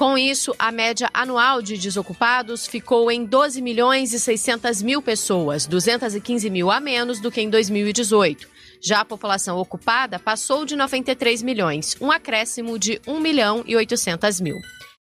Com 0.01 0.17
isso, 0.17 0.55
a 0.59 0.73
média 0.73 1.11
anual 1.13 1.61
de 1.61 1.77
desocupados 1.77 2.67
ficou 2.67 3.11
em 3.11 3.23
12 3.23 3.61
milhões 3.61 4.15
e 4.15 4.19
600 4.19 4.81
mil 4.81 5.03
pessoas, 5.03 5.67
215 5.67 6.49
mil 6.49 6.71
a 6.71 6.81
menos 6.81 7.21
do 7.21 7.31
que 7.31 7.43
em 7.43 7.51
2018. 7.51 8.49
Já 8.83 9.01
a 9.01 9.05
população 9.05 9.59
ocupada 9.59 10.19
passou 10.19 10.65
de 10.65 10.75
93 10.75 11.43
milhões, 11.43 11.97
um 12.01 12.11
acréscimo 12.11 12.79
de 12.79 12.99
1 13.07 13.21
milhão 13.21 13.63
e 13.67 13.77
800 13.77 14.41
mil. 14.41 14.57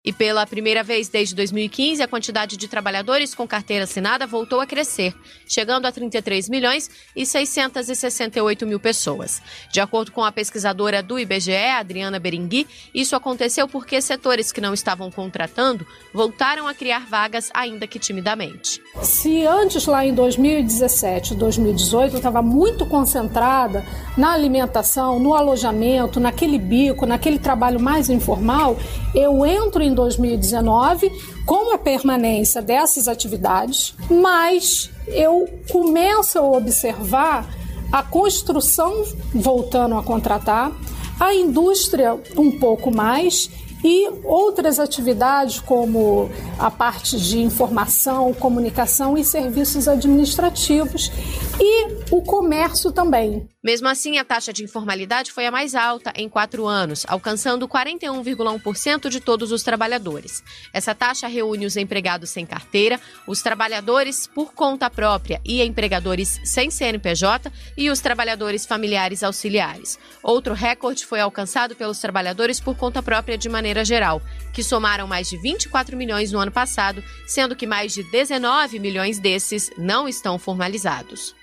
E 0.05 0.13
pela 0.13 0.47
primeira 0.47 0.83
vez 0.83 1.09
desde 1.09 1.35
2015, 1.35 2.03
a 2.03 2.07
quantidade 2.07 2.59
de 2.59 2.69
trabalhadores 2.69 3.35
com 3.35 3.49
carteira 3.49 3.85
assinada 3.85 4.27
voltou 4.27 4.61
a 4.61 4.67
crescer, 4.67 5.15
chegando 5.49 5.87
a 5.87 5.93
33 5.93 6.51
milhões 6.51 6.91
e 7.17 7.25
668 7.25 8.67
mil 8.67 8.79
pessoas. 8.79 9.41
De 9.73 9.81
acordo 9.81 10.13
com 10.13 10.23
a 10.23 10.31
pesquisadora 10.31 11.03
do 11.03 11.19
IBGE, 11.19 11.55
Adriana 11.55 12.21
Berengui, 12.21 12.67
isso 12.95 13.17
aconteceu 13.17 13.67
porque 13.67 14.03
setores 14.03 14.53
que 14.53 14.61
não 14.61 14.75
estavam 14.75 15.11
contratando 15.11 15.87
voltaram 16.13 16.69
a 16.69 16.75
criar 16.75 17.07
vagas, 17.09 17.51
ainda 17.55 17.87
que 17.87 17.99
timidamente. 17.99 18.83
Se 19.01 19.47
antes, 19.47 19.87
lá 19.87 20.05
em 20.05 20.13
2017, 20.13 21.35
2018, 21.35 22.19
estava 22.19 22.43
muito 22.43 22.85
concentrada 22.85 23.83
na 24.19 24.35
alimentação, 24.35 25.19
no 25.19 25.33
alojamento, 25.33 26.21
naquele 26.21 26.59
bico, 26.59 27.07
naquele 27.07 27.39
trabalho 27.39 27.81
mais 27.81 28.11
informal, 28.11 28.77
eu 29.15 29.47
entro 29.47 29.83
em 29.83 29.94
2019 29.95 31.11
com 31.47 31.73
a 31.75 31.79
permanência 31.79 32.61
dessas 32.61 33.09
atividades, 33.09 33.95
mas 34.11 34.91
eu 35.07 35.49
começo 35.71 36.39
a 36.39 36.43
observar 36.43 37.49
a 37.93 38.03
construção 38.03 39.05
voltando 39.35 39.95
a 39.95 40.03
contratar, 40.03 40.73
a 41.21 41.33
indústria 41.33 42.19
um 42.37 42.59
pouco 42.59 42.95
mais 42.95 43.49
e 43.85 44.09
outras 44.25 44.81
atividades 44.81 45.61
como 45.61 46.31
a 46.59 46.71
parte 46.71 47.21
de 47.21 47.39
informação, 47.39 48.33
comunicação 48.33 49.17
e 49.19 49.23
serviços 49.23 49.87
administrativos 49.87 51.13
e 51.61 51.87
o 52.11 52.23
comércio 52.23 52.91
também. 52.91 53.47
Mesmo 53.65 53.89
assim, 53.89 54.19
a 54.19 54.25
taxa 54.25 54.53
de 54.53 54.63
informalidade 54.63 55.33
foi 55.33 55.47
a 55.47 55.51
mais 55.51 55.75
alta 55.75 56.13
em 56.17 56.29
quatro 56.29 56.67
anos, 56.67 57.07
alcançando 57.09 57.67
41,1% 57.67 59.09
de 59.09 59.21
todos 59.21 59.51
os 59.53 59.63
trabalhadores. 59.63 60.43
Essa 60.71 60.95
taxa 60.95 61.27
reúne 61.27 61.65
os 61.65 61.75
empregados 61.75 62.29
sem 62.29 62.45
carteira, 62.45 63.01
os 63.27 63.41
trabalhadores 63.41 64.27
por 64.27 64.53
conta 64.53 64.91
própria 64.91 65.41
e 65.43 65.63
empregadores 65.63 66.39
sem 66.45 66.71
CNPJ 66.71 67.51
e 67.75 67.89
os 67.89 68.01
trabalhadores 68.01 68.67
familiares 68.67 69.23
auxiliares. 69.23 69.99
Outro 70.23 70.53
recorde 70.53 71.07
foi 71.07 71.21
alcançado 71.21 71.75
pelos 71.75 71.99
trabalhadores 71.99 72.61
por 72.61 72.77
conta 72.77 73.03
própria 73.03 73.39
de 73.39 73.49
maneira 73.75 73.85
geral, 73.85 74.23
que 74.53 74.63
somaram 74.63 75.07
mais 75.07 75.29
de 75.29 75.37
24 75.37 75.97
milhões 75.97 76.31
no 76.31 76.39
ano 76.39 76.53
passado, 76.53 77.03
sendo 77.27 77.57
que 77.57 77.67
mais 77.67 77.93
de 77.93 78.05
19 78.05 78.79
milhões 78.79 79.19
desses 79.19 79.71
não 79.77 80.09
estão 80.09 80.39
formalizados. 80.39 81.35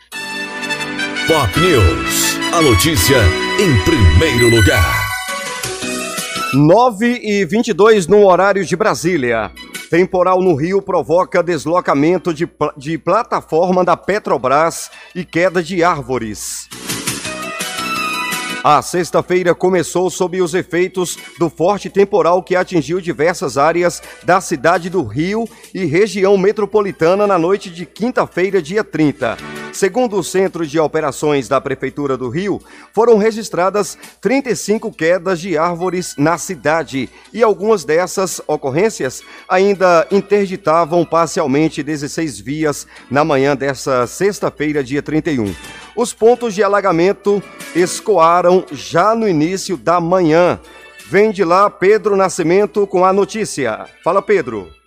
Pop 1.28 1.60
News. 1.60 2.38
A 2.54 2.62
notícia 2.62 3.18
em 3.60 3.84
primeiro 3.84 4.50
lugar. 4.50 5.10
9 6.54 7.20
e 7.22 7.46
22 7.46 8.08
no 8.08 8.26
horário 8.26 8.64
de 8.66 8.76
Brasília. 8.76 9.52
Temporal 9.90 10.42
no 10.42 10.56
Rio 10.56 10.82
provoca 10.82 11.44
deslocamento 11.44 12.34
de, 12.34 12.50
de 12.78 12.98
plataforma 12.98 13.84
da 13.84 13.98
Petrobras 13.98 14.90
e 15.14 15.26
queda 15.26 15.62
de 15.62 15.84
árvores. 15.84 16.70
A 18.64 18.80
sexta-feira 18.84 19.56
começou 19.56 20.08
sob 20.12 20.40
os 20.40 20.54
efeitos 20.54 21.18
do 21.40 21.50
forte 21.50 21.90
temporal 21.90 22.44
que 22.44 22.56
atingiu 22.56 23.02
diversas 23.02 23.58
áreas 23.58 24.04
da 24.24 24.40
cidade 24.40 24.88
do 24.88 25.04
Rio 25.04 25.50
e 25.74 25.84
região 25.86 26.38
metropolitana 26.38 27.26
na 27.26 27.40
noite 27.40 27.72
de 27.72 27.88
quinta-feira, 27.88 28.62
dia 28.62 28.84
30. 28.84 29.36
Segundo 29.74 30.18
o 30.18 30.24
Centro 30.24 30.68
de 30.68 30.78
Operações 30.78 31.48
da 31.48 31.60
Prefeitura 31.60 32.16
do 32.16 32.30
Rio, 32.30 32.62
foram 32.94 33.18
registradas 33.18 33.98
35 34.20 34.92
quedas 34.92 35.40
de 35.40 35.58
árvores 35.58 36.14
na 36.18 36.38
cidade 36.38 37.10
e 37.34 37.42
algumas 37.42 37.84
dessas 37.84 38.42
ocorrências 38.46 39.24
ainda 39.50 40.06
interditavam 40.12 41.04
parcialmente 41.06 41.82
16 41.82 42.40
vias 42.40 42.86
na 43.10 43.24
manhã 43.24 43.56
dessa 43.56 44.06
sexta-feira, 44.06 44.84
dia 44.84 45.02
31. 45.02 45.56
Os 45.96 46.14
pontos 46.14 46.54
de 46.54 46.64
alagamento 46.64 47.42
escoaram 47.76 48.66
já 48.72 49.14
no 49.14 49.28
início 49.28 49.76
da 49.78 50.00
manhã. 50.00 50.60
Vem 51.08 51.32
de 51.32 51.44
lá 51.44 51.70
Pedro 51.70 52.16
Nascimento 52.16 52.88
com 52.88 53.04
a 53.04 53.12
notícia. 53.12 53.86
Fala, 54.04 54.22
Pedro. 54.22 54.81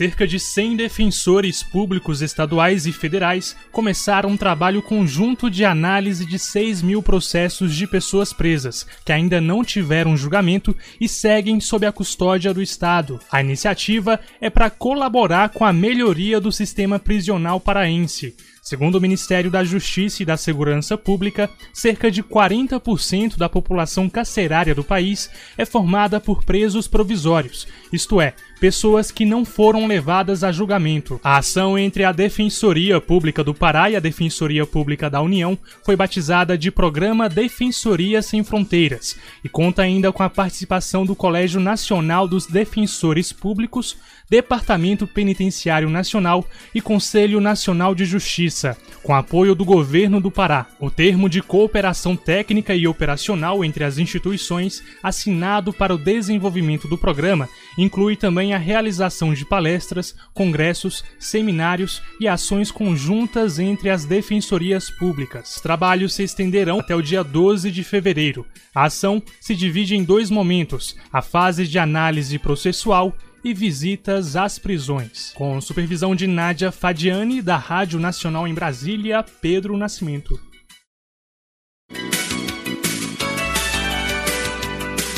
Cerca 0.00 0.26
de 0.26 0.40
100 0.40 0.76
defensores 0.76 1.62
públicos 1.62 2.22
estaduais 2.22 2.86
e 2.86 2.90
federais 2.90 3.54
começaram 3.70 4.30
um 4.30 4.36
trabalho 4.38 4.80
conjunto 4.80 5.50
de 5.50 5.62
análise 5.62 6.24
de 6.24 6.38
6 6.38 6.80
mil 6.80 7.02
processos 7.02 7.76
de 7.76 7.86
pessoas 7.86 8.32
presas 8.32 8.86
que 9.04 9.12
ainda 9.12 9.42
não 9.42 9.62
tiveram 9.62 10.16
julgamento 10.16 10.74
e 10.98 11.06
seguem 11.06 11.60
sob 11.60 11.84
a 11.84 11.92
custódia 11.92 12.54
do 12.54 12.62
Estado. 12.62 13.20
A 13.30 13.42
iniciativa 13.42 14.18
é 14.40 14.48
para 14.48 14.70
colaborar 14.70 15.50
com 15.50 15.66
a 15.66 15.72
melhoria 15.72 16.40
do 16.40 16.50
sistema 16.50 16.98
prisional 16.98 17.60
paraense. 17.60 18.34
Segundo 18.62 18.96
o 18.96 19.00
Ministério 19.00 19.50
da 19.50 19.64
Justiça 19.64 20.22
e 20.22 20.26
da 20.26 20.36
Segurança 20.36 20.96
Pública, 20.96 21.50
cerca 21.72 22.10
de 22.10 22.22
40% 22.22 23.36
da 23.36 23.48
população 23.48 24.08
carcerária 24.08 24.74
do 24.74 24.84
país 24.84 25.30
é 25.58 25.64
formada 25.64 26.20
por 26.20 26.44
presos 26.44 26.86
provisórios, 26.86 27.66
isto 27.92 28.20
é, 28.20 28.34
pessoas 28.60 29.10
que 29.10 29.24
não 29.24 29.44
foram 29.44 29.86
levadas 29.86 30.44
a 30.44 30.52
julgamento. 30.52 31.18
A 31.24 31.38
ação 31.38 31.78
entre 31.78 32.04
a 32.04 32.12
Defensoria 32.12 33.00
Pública 33.00 33.42
do 33.42 33.54
Pará 33.54 33.90
e 33.90 33.96
a 33.96 34.00
Defensoria 34.00 34.66
Pública 34.66 35.08
da 35.08 35.22
União 35.22 35.58
foi 35.82 35.96
batizada 35.96 36.58
de 36.58 36.70
Programa 36.70 37.28
Defensoria 37.28 38.20
Sem 38.20 38.44
Fronteiras 38.44 39.16
e 39.42 39.48
conta 39.48 39.82
ainda 39.82 40.12
com 40.12 40.22
a 40.22 40.28
participação 40.28 41.06
do 41.06 41.16
Colégio 41.16 41.58
Nacional 41.58 42.28
dos 42.28 42.46
Defensores 42.46 43.32
Públicos, 43.32 43.96
Departamento 44.28 45.06
Penitenciário 45.06 45.88
Nacional 45.88 46.46
e 46.74 46.80
Conselho 46.80 47.40
Nacional 47.40 47.94
de 47.94 48.04
Justiça, 48.04 48.76
com 49.02 49.14
apoio 49.14 49.54
do 49.54 49.64
governo 49.64 50.20
do 50.20 50.30
Pará. 50.30 50.66
O 50.78 50.90
termo 50.90 51.28
de 51.28 51.40
cooperação 51.40 52.14
técnica 52.14 52.74
e 52.74 52.86
operacional 52.86 53.64
entre 53.64 53.82
as 53.82 53.98
instituições, 53.98 54.82
assinado 55.02 55.72
para 55.72 55.94
o 55.94 55.98
desenvolvimento 55.98 56.86
do 56.86 56.98
programa, 56.98 57.48
inclui 57.78 58.14
também 58.14 58.49
a 58.52 58.58
realização 58.58 59.34
de 59.34 59.44
palestras, 59.44 60.14
congressos, 60.34 61.04
seminários 61.18 62.02
e 62.20 62.28
ações 62.28 62.70
conjuntas 62.70 63.58
entre 63.58 63.90
as 63.90 64.04
defensorias 64.04 64.90
públicas. 64.90 65.56
Os 65.56 65.60
trabalhos 65.60 66.14
se 66.14 66.22
estenderão 66.22 66.80
até 66.80 66.94
o 66.94 67.02
dia 67.02 67.22
12 67.22 67.70
de 67.70 67.82
fevereiro. 67.84 68.46
A 68.74 68.84
ação 68.84 69.22
se 69.40 69.54
divide 69.54 69.96
em 69.96 70.04
dois 70.04 70.30
momentos: 70.30 70.96
a 71.12 71.22
fase 71.22 71.66
de 71.66 71.78
análise 71.78 72.38
processual 72.38 73.14
e 73.44 73.54
visitas 73.54 74.36
às 74.36 74.58
prisões. 74.58 75.32
Com 75.34 75.60
supervisão 75.60 76.14
de 76.14 76.26
Nádia 76.26 76.70
Fadiani, 76.70 77.40
da 77.40 77.56
Rádio 77.56 77.98
Nacional 77.98 78.46
em 78.46 78.54
Brasília, 78.54 79.24
Pedro 79.40 79.76
Nascimento. 79.76 80.49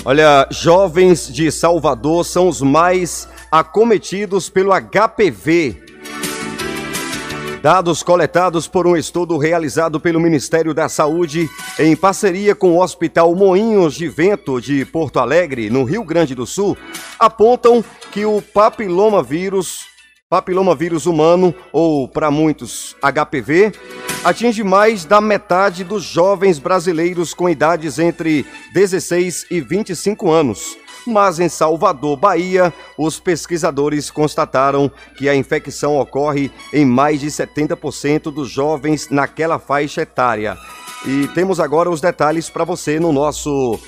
Olha, 0.05 0.49
jovens 0.51 1.33
de 1.33 1.53
Salvador 1.53 2.25
são 2.25 2.49
os 2.49 2.61
mais 2.61 3.29
acometidos 3.53 4.51
pelo 4.51 4.73
HPV. 4.73 5.81
Dados 7.63 8.03
coletados 8.03 8.67
por 8.67 8.85
um 8.85 8.97
estudo 8.97 9.39
realizado 9.39 10.01
pelo 10.01 10.19
Ministério 10.19 10.75
da 10.75 10.89
Saúde 10.89 11.49
em 11.79 11.95
parceria 11.95 12.53
com 12.53 12.73
o 12.73 12.83
Hospital 12.83 13.33
Moinhos 13.37 13.95
de 13.95 14.09
Vento 14.09 14.61
de 14.61 14.85
Porto 14.85 15.21
Alegre, 15.21 15.71
no 15.71 15.85
Rio 15.85 16.03
Grande 16.03 16.35
do 16.35 16.45
Sul, 16.47 16.77
apontam 17.17 17.85
que 18.11 18.25
o 18.25 18.43
papilomavírus, 18.43 19.87
papilomavírus 20.33 21.05
humano, 21.05 21.55
ou 21.71 22.09
para 22.09 22.31
muitos 22.31 22.97
HPV, 23.03 23.71
atinge 24.25 24.65
mais 24.65 25.05
da 25.05 25.21
metade 25.21 25.85
dos 25.85 26.03
jovens 26.03 26.59
brasileiros 26.59 27.35
com 27.35 27.51
idades 27.51 27.99
entre 27.99 28.47
16 28.73 29.49
e 29.51 29.61
25 29.61 30.31
anos 30.31 30.79
mas 31.05 31.41
em 31.41 31.49
Salvador, 31.49 32.17
Bahia, 32.17 32.73
os 32.97 33.19
pesquisadores 33.19 34.09
constataram 34.09 34.89
que 35.17 35.29
a 35.29 35.35
infecção 35.35 35.99
ocorre 35.99 36.49
em 36.73 36.87
mais 36.87 37.19
de 37.19 37.27
70% 37.27 38.33
dos 38.33 38.49
jovens 38.49 39.09
naquela 39.11 39.59
faixa 39.59 40.03
etária. 40.03 40.57
E 41.05 41.27
temos 41.35 41.59
agora 41.59 41.91
os 41.91 42.01
detalhes 42.01 42.49
para 42.49 42.63
você 42.63 43.01
no 43.01 43.13
nosso 43.13 43.81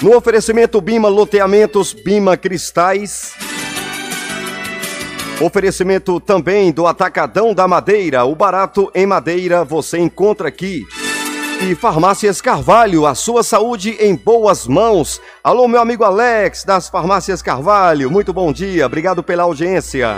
No 0.00 0.16
oferecimento 0.16 0.80
Bima 0.80 1.08
Loteamentos, 1.08 1.92
Bima 1.92 2.34
Cristais. 2.34 3.34
Oferecimento 5.40 6.18
também 6.18 6.72
do 6.72 6.84
Atacadão 6.84 7.54
da 7.54 7.68
Madeira. 7.68 8.24
O 8.24 8.34
barato 8.34 8.90
em 8.92 9.06
madeira 9.06 9.64
você 9.64 9.96
encontra 9.96 10.48
aqui. 10.48 10.84
E 11.62 11.76
Farmácias 11.76 12.40
Carvalho, 12.40 13.06
a 13.06 13.14
sua 13.14 13.44
saúde 13.44 13.96
em 14.00 14.16
boas 14.16 14.66
mãos. 14.66 15.20
Alô, 15.42 15.68
meu 15.68 15.80
amigo 15.80 16.02
Alex, 16.02 16.64
das 16.64 16.88
Farmácias 16.88 17.40
Carvalho. 17.40 18.10
Muito 18.10 18.32
bom 18.32 18.52
dia, 18.52 18.84
obrigado 18.84 19.22
pela 19.22 19.44
audiência. 19.44 20.16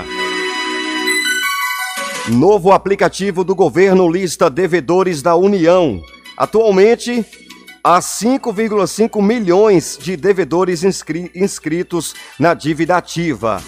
Novo 2.28 2.72
aplicativo 2.72 3.44
do 3.44 3.54
governo 3.54 4.10
lista 4.10 4.48
devedores 4.48 5.20
da 5.20 5.36
União. 5.36 6.02
Atualmente, 6.34 7.26
há 7.84 8.00
5,5 8.00 9.22
milhões 9.22 9.98
de 10.00 10.16
devedores 10.16 10.82
inscri 10.82 11.30
inscritos 11.34 12.14
na 12.38 12.54
dívida 12.54 12.96
ativa. 12.96 13.60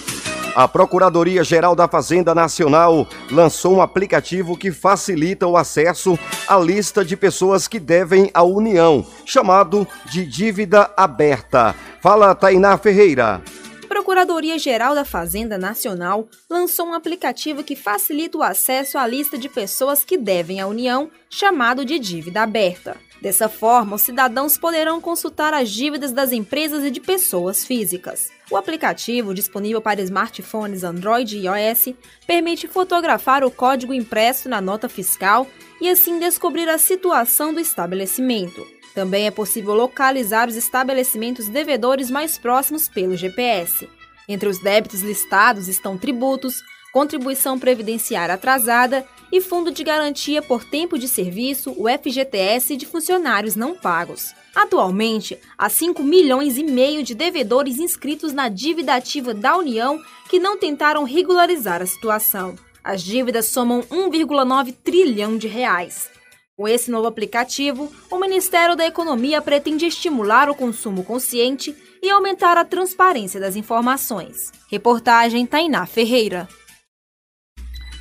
A 0.55 0.69
Procuradoria-Geral 0.69 1.75
da 1.75 1.89
Fazenda 1.89 2.35
Nacional 2.35 3.09
lançou 3.31 3.77
um 3.77 3.81
aplicativo 3.81 4.55
que 4.55 4.71
facilita 4.71 5.47
o 5.47 5.57
acesso 5.57 6.19
à 6.47 6.59
lista 6.59 7.03
de 7.03 7.17
pessoas 7.17 7.67
que 7.67 7.81
devem 7.81 8.31
à 8.35 8.43
União, 8.43 9.05
chamado 9.25 9.89
de 10.11 10.27
Dívida 10.27 10.91
Aberta. 10.95 11.75
Fala, 12.03 12.35
Tainá 12.35 12.77
Ferreira. 12.77 13.41
Procuradoria-Geral 13.89 14.95
da 14.95 15.07
Fazenda 15.07 15.57
Nacional 15.57 16.29
lançou 16.51 16.89
um 16.89 16.95
aplicativo 16.95 17.65
que 17.65 17.75
facilita 17.75 18.37
o 18.37 18.43
acesso 18.43 18.99
à 18.99 19.07
lista 19.07 19.39
de 19.39 19.49
pessoas 19.49 20.05
que 20.05 20.19
devem 20.19 20.61
à 20.61 20.67
União, 20.67 21.11
chamado 21.31 21.83
de 21.83 21.99
Dívida 21.99 22.43
Aberta. 22.43 22.97
Dessa 23.23 23.49
forma, 23.49 23.95
os 23.95 24.03
cidadãos 24.03 24.59
poderão 24.59 25.01
consultar 25.01 25.55
as 25.55 25.71
dívidas 25.71 26.11
das 26.11 26.33
empresas 26.33 26.83
e 26.83 26.91
de 26.91 26.99
pessoas 26.99 27.65
físicas. 27.65 28.33
O 28.51 28.57
aplicativo, 28.57 29.33
disponível 29.33 29.81
para 29.81 30.03
smartphones 30.03 30.83
Android 30.83 31.39
e 31.39 31.47
iOS, 31.47 31.95
permite 32.27 32.67
fotografar 32.67 33.45
o 33.45 33.51
código 33.51 33.95
impresso 33.95 34.49
na 34.49 34.61
nota 34.61 34.89
fiscal 34.89 35.47
e 35.81 35.89
assim 35.89 36.19
descobrir 36.19 36.69
a 36.69 36.79
situação 36.79 37.55
do 37.55 37.61
estabelecimento. 37.61 38.67
Também 38.93 39.29
é 39.29 39.31
possível 39.31 39.73
localizar 39.73 40.49
os 40.49 40.57
estabelecimentos 40.57 41.47
devedores 41.47 42.11
mais 42.11 42.37
próximos 42.37 42.89
pelo 42.89 43.17
GPS. 43.17 43.89
Entre 44.29 44.49
os 44.49 44.59
débitos 44.59 45.01
listados 45.01 45.69
estão 45.69 45.97
tributos, 45.97 46.61
contribuição 46.93 47.57
previdenciária 47.57 48.35
atrasada 48.35 49.07
e 49.33 49.41
fundo 49.41 49.73
de 49.73 49.83
garantia 49.83 50.43
por 50.43 50.63
tempo 50.63 50.99
de 50.99 51.09
serviço, 51.09 51.75
o 51.79 51.89
FGTS 51.89 52.77
de 52.77 52.85
funcionários 52.85 53.57
não 53.57 53.75
pagos. 53.75 54.35
Atualmente, 54.55 55.39
há 55.57 55.71
5 55.71 56.03
milhões 56.03 56.59
e 56.59 56.63
meio 56.63 57.03
de 57.03 57.15
devedores 57.15 57.79
inscritos 57.79 58.35
na 58.35 58.51
dívida 58.51 58.95
ativa 58.95 59.33
da 59.33 59.57
União 59.57 59.99
que 60.29 60.39
não 60.39 60.59
tentaram 60.59 61.05
regularizar 61.05 61.81
a 61.81 61.87
situação. 61.87 62.55
As 62.85 63.03
dívidas 63.03 63.47
somam 63.47 63.81
1,9 63.85 64.75
trilhão 64.85 65.39
de 65.39 65.49
reais. 65.49 66.11
Com 66.55 66.69
esse 66.69 66.91
novo 66.91 67.07
aplicativo, 67.07 67.91
o 68.11 68.19
Ministério 68.19 68.77
da 68.77 68.87
Economia 68.87 69.41
pretende 69.41 69.87
estimular 69.87 70.51
o 70.51 70.55
consumo 70.55 71.03
consciente 71.03 71.75
e 72.03 72.11
aumentar 72.11 72.59
a 72.59 72.65
transparência 72.65 73.41
das 73.41 73.57
informações. 73.57 74.53
Reportagem 74.71 75.47
Tainá 75.47 75.87
Ferreira. 75.87 76.47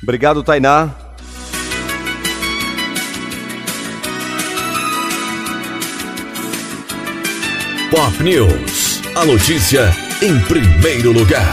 Obrigado, 0.02 0.42
Tainá. 0.42 1.11
Pop 7.92 8.22
News. 8.24 9.02
A 9.14 9.22
notícia 9.26 9.90
em 10.22 10.40
primeiro 10.44 11.12
lugar. 11.12 11.52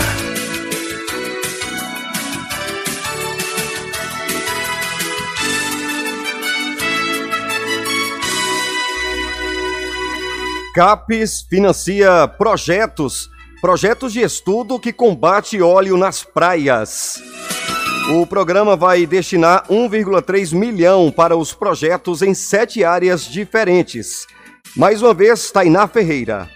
CAPES 10.73 11.41
financia 11.41 12.25
projetos, 12.37 13.29
projetos 13.59 14.13
de 14.13 14.21
estudo 14.21 14.79
que 14.79 14.93
combate 14.93 15.61
óleo 15.61 15.97
nas 15.97 16.23
praias. 16.23 17.21
O 18.17 18.25
programa 18.25 18.77
vai 18.77 19.05
destinar 19.05 19.67
1,3 19.67 20.53
milhão 20.55 21.11
para 21.11 21.35
os 21.35 21.53
projetos 21.53 22.21
em 22.21 22.33
sete 22.33 22.81
áreas 22.81 23.25
diferentes. 23.25 24.25
Mais 24.75 25.01
uma 25.01 25.13
vez, 25.13 25.49
Tainá 25.51 25.87
Ferreira. 25.87 26.49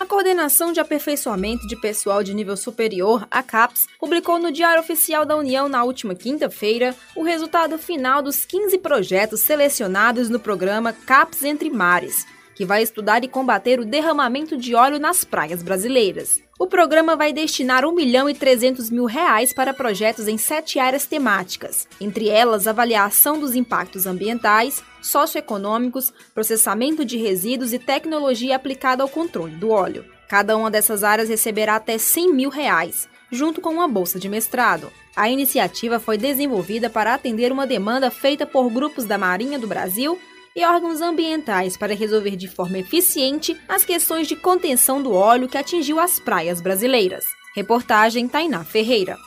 A 0.00 0.06
Coordenação 0.06 0.72
de 0.72 0.80
Aperfeiçoamento 0.80 1.66
de 1.66 1.76
Pessoal 1.76 2.22
de 2.22 2.32
Nível 2.32 2.56
Superior, 2.56 3.26
a 3.30 3.42
CAPES, 3.42 3.86
publicou 3.98 4.38
no 4.38 4.50
Diário 4.50 4.80
Oficial 4.80 5.26
da 5.26 5.36
União 5.36 5.68
na 5.68 5.84
última 5.84 6.14
quinta-feira 6.14 6.94
o 7.14 7.22
resultado 7.22 7.76
final 7.76 8.22
dos 8.22 8.44
15 8.44 8.78
projetos 8.78 9.40
selecionados 9.40 10.30
no 10.30 10.40
programa 10.40 10.92
CAPES 10.92 11.44
Entre 11.44 11.70
Mares, 11.70 12.26
que 12.56 12.64
vai 12.64 12.82
estudar 12.82 13.22
e 13.22 13.28
combater 13.28 13.78
o 13.78 13.84
derramamento 13.84 14.56
de 14.56 14.74
óleo 14.74 14.98
nas 14.98 15.22
praias 15.22 15.62
brasileiras. 15.62 16.42
O 16.58 16.66
programa 16.66 17.14
vai 17.14 17.30
destinar 17.30 17.84
1 17.84 17.94
milhão 17.94 18.30
e 18.30 18.34
300 18.34 18.90
mil 18.90 19.04
reais 19.04 19.52
para 19.52 19.74
projetos 19.74 20.26
em 20.26 20.38
sete 20.38 20.78
áreas 20.78 21.04
temáticas, 21.04 21.86
entre 22.00 22.30
elas 22.30 22.66
avaliação 22.66 23.38
dos 23.38 23.54
impactos 23.54 24.06
ambientais, 24.06 24.82
socioeconômicos, 25.02 26.14
processamento 26.32 27.04
de 27.04 27.18
resíduos 27.18 27.74
e 27.74 27.78
tecnologia 27.78 28.56
aplicada 28.56 29.02
ao 29.02 29.08
controle 29.08 29.54
do 29.54 29.68
óleo. 29.68 30.06
Cada 30.26 30.56
uma 30.56 30.70
dessas 30.70 31.04
áreas 31.04 31.28
receberá 31.28 31.76
até 31.76 31.98
100 31.98 32.32
mil 32.32 32.48
reais, 32.48 33.06
junto 33.30 33.60
com 33.60 33.68
uma 33.68 33.86
bolsa 33.86 34.18
de 34.18 34.30
mestrado. 34.30 34.90
A 35.14 35.28
iniciativa 35.28 36.00
foi 36.00 36.16
desenvolvida 36.16 36.88
para 36.88 37.12
atender 37.12 37.52
uma 37.52 37.66
demanda 37.66 38.10
feita 38.10 38.46
por 38.46 38.70
grupos 38.70 39.04
da 39.04 39.18
Marinha 39.18 39.58
do 39.58 39.66
Brasil 39.66 40.18
e 40.56 40.64
órgãos 40.64 41.02
ambientais 41.02 41.76
para 41.76 41.94
resolver 41.94 42.34
de 42.34 42.48
forma 42.48 42.78
eficiente 42.78 43.54
as 43.68 43.84
questões 43.84 44.26
de 44.26 44.34
contenção 44.34 45.02
do 45.02 45.12
óleo 45.12 45.48
que 45.48 45.58
atingiu 45.58 46.00
as 46.00 46.18
praias 46.18 46.62
brasileiras. 46.62 47.26
Reportagem 47.54 48.26
Tainá 48.26 48.64
Ferreira. 48.64 49.18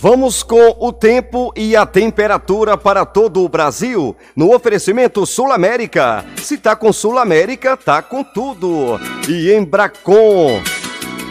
Vamos 0.00 0.42
com 0.42 0.76
o 0.80 0.92
tempo 0.92 1.50
e 1.56 1.74
a 1.74 1.86
temperatura 1.86 2.76
para 2.76 3.06
todo 3.06 3.42
o 3.42 3.48
Brasil 3.48 4.14
no 4.36 4.54
oferecimento 4.54 5.24
Sul 5.24 5.50
América. 5.50 6.26
Se 6.36 6.58
tá 6.58 6.76
com 6.76 6.92
Sul 6.92 7.18
América, 7.18 7.74
tá 7.74 8.02
com 8.02 8.22
tudo. 8.22 9.00
E 9.26 9.50
Embracon. 9.52 10.60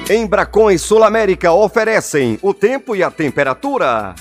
Embracon 0.09 0.71
e 0.71 0.79
Sul 0.79 1.03
América 1.03 1.53
oferecem 1.53 2.39
o 2.41 2.51
tempo 2.51 2.95
e 2.95 3.03
a 3.03 3.11
temperatura. 3.11 4.15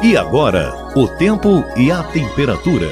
E 0.00 0.16
agora, 0.16 0.92
o 0.96 1.08
tempo 1.08 1.64
e 1.76 1.90
a 1.90 2.04
temperatura. 2.04 2.86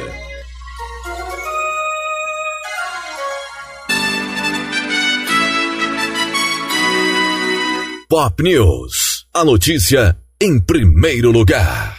Pop 8.08 8.42
News. 8.42 9.24
A 9.32 9.44
notícia 9.44 10.18
em 10.40 10.58
primeiro 10.58 11.30
lugar. 11.30 11.96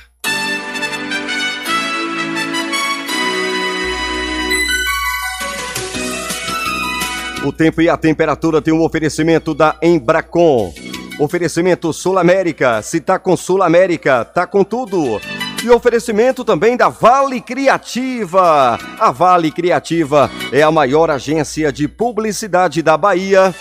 O 7.46 7.54
tempo 7.54 7.82
e 7.82 7.88
a 7.88 7.96
temperatura 7.96 8.62
tem 8.62 8.74
um 8.74 8.84
oferecimento 8.84 9.54
da 9.54 9.78
Embracon. 9.82 10.74
Oferecimento 11.20 11.92
Sul 11.92 12.20
América. 12.20 12.82
Se 12.84 13.02
tá 13.02 13.18
com 13.18 13.36
Sul 13.36 13.64
América, 13.64 14.24
tá 14.24 14.46
com 14.46 14.64
tudo. 14.64 15.20
E 15.64 15.70
oferecimento 15.70 16.46
também 16.46 16.78
da 16.78 16.90
Vale 16.90 17.42
Criativa. 17.42 18.78
A 19.00 19.12
Vale 19.12 19.50
Criativa 19.50 20.30
é 20.52 20.62
a 20.62 20.72
maior 20.72 21.10
agência 21.10 21.72
de 21.72 21.88
publicidade 21.88 22.84
da 22.84 22.96
Bahia. 22.96 23.54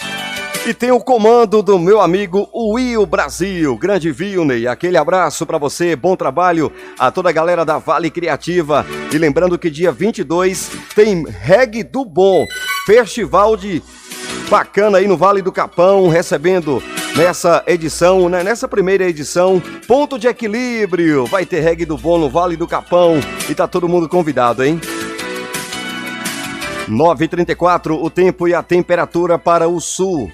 E 0.66 0.75
tem 0.75 0.90
o 0.90 1.01
comando 1.01 1.62
do 1.62 1.79
meu 1.79 2.01
amigo 2.01 2.47
Will 2.53 3.07
Brasil, 3.07 3.75
grande 3.79 4.12
Vilney. 4.12 4.66
Aquele 4.69 4.99
abraço 4.99 5.47
para 5.47 5.57
você, 5.57 5.97
bom 5.97 6.14
trabalho 6.14 6.71
a 6.99 7.11
toda 7.11 7.31
a 7.31 7.33
galera 7.33 7.64
da 7.64 7.79
Vale 7.79 8.11
Criativa. 8.11 8.85
E 9.11 9.16
lembrando 9.16 9.59
que 9.59 9.71
dia 9.71 9.92
22 9.92 10.71
tem 10.95 11.25
Reg 11.25 11.85
do 11.85 12.05
Bom, 12.05 12.45
festival 12.85 13.57
de 13.57 13.83
bacana 14.51 14.99
aí 14.99 15.09
no 15.09 15.16
Vale 15.16 15.40
do 15.40 15.53
Capão, 15.53 16.09
recebendo 16.09 16.83
nessa 17.16 17.64
edição, 17.66 18.29
né, 18.29 18.44
nessa 18.44 18.68
primeira 18.68 19.09
edição, 19.09 19.61
ponto 19.88 20.18
de 20.18 20.29
equilíbrio. 20.29 21.24
Vai 21.26 21.46
ter 21.46 21.61
reggae 21.61 21.87
do 21.87 21.96
bom 21.96 22.18
no 22.18 22.29
Vale 22.29 22.57
do 22.57 22.66
Capão 22.66 23.18
e 23.48 23.55
tá 23.55 23.66
todo 23.66 23.88
mundo 23.88 24.09
convidado, 24.09 24.62
hein? 24.62 24.79
9h34, 26.88 27.98
o 28.00 28.11
tempo 28.11 28.46
e 28.46 28.55
a 28.55 28.62
temperatura 28.62 29.38
para 29.38 29.66
o 29.66 29.81
sul. 29.81 30.31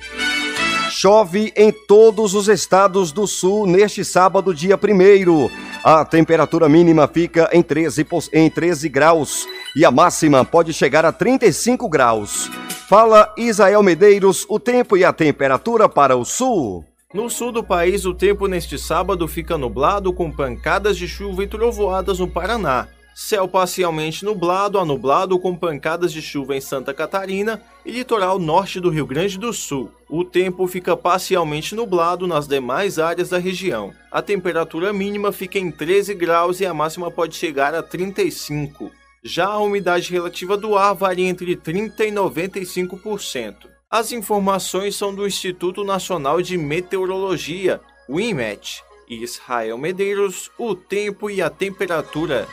Chove 0.91 1.53
em 1.57 1.73
todos 1.73 2.35
os 2.35 2.49
estados 2.49 3.13
do 3.13 3.27
sul 3.27 3.67
neste 3.67 4.05
sábado, 4.05 4.53
dia 4.53 4.77
1 4.77 5.51
A 5.83 6.05
temperatura 6.05 6.69
mínima 6.69 7.09
fica 7.09 7.49
em 7.53 7.63
13, 7.63 8.07
em 8.33 8.51
13 8.51 8.89
graus 8.89 9.47
e 9.75 9.85
a 9.85 9.91
máxima 9.91 10.45
pode 10.45 10.75
chegar 10.75 11.07
a 11.07 11.13
35 11.13 11.89
graus. 11.89 12.51
Fala 12.93 13.33
Isael 13.39 13.83
Medeiros, 13.83 14.45
o 14.51 14.61
tempo 14.61 14.99
e 14.99 15.03
a 15.03 15.15
temperatura 15.15 15.89
para 15.89 16.15
o 16.15 16.27
sul. 16.27 16.85
No 17.15 17.31
sul 17.31 17.51
do 17.51 17.65
país, 17.65 18.05
o 18.05 18.13
tempo 18.13 18.47
neste 18.47 18.79
sábado 18.79 19.27
fica 19.27 19.57
nublado 19.57 20.13
com 20.13 20.31
pancadas 20.31 20.99
de 20.99 21.09
chuva 21.09 21.43
e 21.43 21.47
trovoadas 21.47 22.19
no 22.19 22.29
Paraná. 22.29 22.89
Céu 23.15 23.49
parcialmente 23.49 24.27
nublado 24.27 24.79
a 24.79 24.85
nublado 24.85 25.39
com 25.39 25.57
pancadas 25.57 26.13
de 26.13 26.21
chuva 26.21 26.55
em 26.55 26.61
Santa 26.61 26.93
Catarina 26.93 27.63
e 27.83 27.93
litoral 27.93 28.39
norte 28.39 28.79
do 28.79 28.91
Rio 28.91 29.07
Grande 29.07 29.39
do 29.39 29.55
Sul. 29.55 29.91
O 30.07 30.23
tempo 30.23 30.67
fica 30.67 30.95
parcialmente 30.95 31.75
nublado 31.75 32.27
nas 32.27 32.47
demais 32.47 32.99
áreas 32.99 33.31
da 33.31 33.39
região. 33.39 33.91
A 34.11 34.21
temperatura 34.21 34.93
mínima 34.93 35.33
fica 35.33 35.59
em 35.59 35.71
13 35.71 36.13
graus 36.13 36.61
e 36.61 36.67
a 36.67 36.75
máxima 36.75 37.11
pode 37.11 37.37
chegar 37.37 37.75
a 37.75 37.83
35. 37.83 38.91
Já 39.25 39.47
a 39.47 39.59
umidade 39.61 40.11
relativa 40.11 40.57
do 40.57 40.77
ar 40.77 40.95
varia 40.95 41.29
entre 41.29 41.55
30% 41.55 42.01
e 42.01 42.11
95%. 42.11 43.55
As 43.89 44.11
informações 44.11 44.97
são 44.97 45.15
do 45.15 45.25
Instituto 45.25 45.85
Nacional 45.85 46.43
de 46.43 46.59
Meteorologia, 46.59 47.81
o 48.09 48.19
INMET. 48.19 48.83
Israel 49.09 49.79
Medeiros, 49.79 50.51
o 50.59 50.75
tempo 50.75 51.31
e 51.31 51.41
a 51.41 51.49
temperatura. 51.51 52.49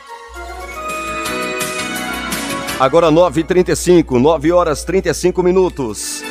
Agora 2.78 3.10
9h35, 3.10 4.20
9 4.20 4.52
horas 4.52 4.84
35 4.84 5.42
minutos. 5.42 6.22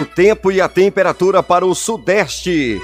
O 0.00 0.04
tempo 0.04 0.52
e 0.52 0.60
a 0.60 0.68
temperatura 0.68 1.42
para 1.42 1.64
o 1.64 1.74
Sudeste. 1.74 2.78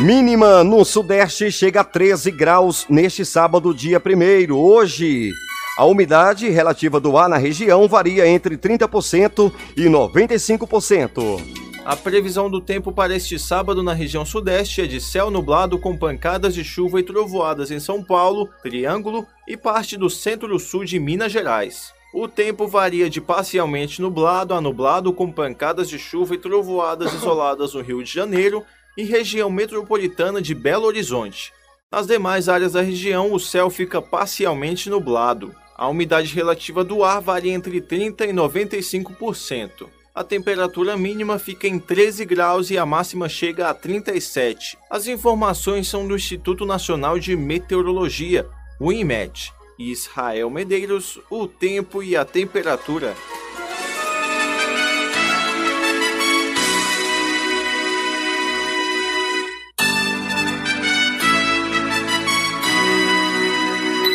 Mínima 0.00 0.64
no 0.64 0.84
Sudeste 0.84 1.52
chega 1.52 1.82
a 1.82 1.84
13 1.84 2.32
graus 2.32 2.86
neste 2.88 3.24
sábado, 3.24 3.72
dia 3.72 4.02
1 4.04 4.52
Hoje. 4.52 5.30
A 5.76 5.84
umidade 5.84 6.48
relativa 6.48 7.00
do 7.00 7.18
ar 7.18 7.28
na 7.28 7.36
região 7.36 7.88
varia 7.88 8.28
entre 8.28 8.56
30% 8.56 9.52
e 9.76 9.86
95%. 9.86 11.42
A 11.84 11.96
previsão 11.96 12.48
do 12.48 12.60
tempo 12.60 12.92
para 12.92 13.16
este 13.16 13.40
sábado 13.40 13.82
na 13.82 13.92
região 13.92 14.24
sudeste 14.24 14.82
é 14.82 14.86
de 14.86 15.00
céu 15.00 15.32
nublado 15.32 15.76
com 15.76 15.96
pancadas 15.96 16.54
de 16.54 16.62
chuva 16.62 17.00
e 17.00 17.02
trovoadas 17.02 17.72
em 17.72 17.80
São 17.80 18.04
Paulo, 18.04 18.48
Triângulo 18.62 19.26
e 19.48 19.56
parte 19.56 19.96
do 19.96 20.08
centro-sul 20.08 20.84
de 20.84 21.00
Minas 21.00 21.32
Gerais. 21.32 21.92
O 22.14 22.28
tempo 22.28 22.68
varia 22.68 23.10
de 23.10 23.20
parcialmente 23.20 24.00
nublado 24.00 24.54
a 24.54 24.60
nublado 24.60 25.12
com 25.12 25.30
pancadas 25.32 25.88
de 25.88 25.98
chuva 25.98 26.36
e 26.36 26.38
trovoadas 26.38 27.12
isoladas 27.18 27.74
no 27.74 27.82
Rio 27.82 28.00
de 28.00 28.12
Janeiro 28.12 28.62
e 28.96 29.02
região 29.02 29.50
metropolitana 29.50 30.40
de 30.40 30.54
Belo 30.54 30.86
Horizonte. 30.86 31.52
Nas 31.90 32.06
demais 32.06 32.48
áreas 32.48 32.74
da 32.74 32.80
região, 32.80 33.32
o 33.32 33.40
céu 33.40 33.68
fica 33.68 34.00
parcialmente 34.00 34.88
nublado. 34.88 35.52
A 35.76 35.88
umidade 35.88 36.34
relativa 36.34 36.84
do 36.84 37.02
ar 37.02 37.20
varia 37.20 37.52
entre 37.52 37.80
30% 37.80 38.28
e 38.28 38.32
95%. 38.32 39.88
A 40.14 40.22
temperatura 40.22 40.96
mínima 40.96 41.40
fica 41.40 41.66
em 41.66 41.78
13 41.78 42.24
graus 42.24 42.70
e 42.70 42.78
a 42.78 42.86
máxima 42.86 43.28
chega 43.28 43.68
a 43.68 43.74
37. 43.74 44.78
As 44.88 45.08
informações 45.08 45.88
são 45.88 46.06
do 46.06 46.14
Instituto 46.14 46.64
Nacional 46.64 47.18
de 47.18 47.34
Meteorologia, 47.36 48.46
o 48.78 48.92
INMET. 48.92 49.52
Israel 49.76 50.48
Medeiros, 50.50 51.20
o 51.28 51.48
tempo 51.48 52.00
e 52.00 52.16
a 52.16 52.24
temperatura. 52.24 53.16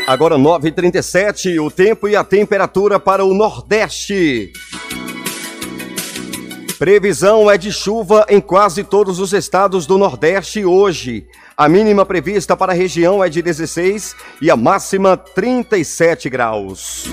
Agora 0.09 0.39
9h37, 0.39 1.63
o 1.63 1.69
tempo 1.69 2.07
e 2.07 2.15
a 2.15 2.23
temperatura 2.23 2.99
para 2.99 3.23
o 3.23 3.31
Nordeste. 3.31 4.51
Previsão 6.79 7.47
é 7.47 7.59
de 7.59 7.71
chuva 7.71 8.25
em 8.27 8.41
quase 8.41 8.83
todos 8.83 9.19
os 9.19 9.33
estados 9.33 9.85
do 9.85 9.99
Nordeste 9.99 10.65
hoje. 10.65 11.27
A 11.55 11.69
mínima 11.69 12.07
prevista 12.07 12.57
para 12.57 12.71
a 12.71 12.75
região 12.75 13.23
é 13.23 13.29
de 13.29 13.39
16 13.43 14.15
e 14.41 14.49
a 14.49 14.57
máxima 14.57 15.15
37 15.15 16.27
graus. 16.27 17.05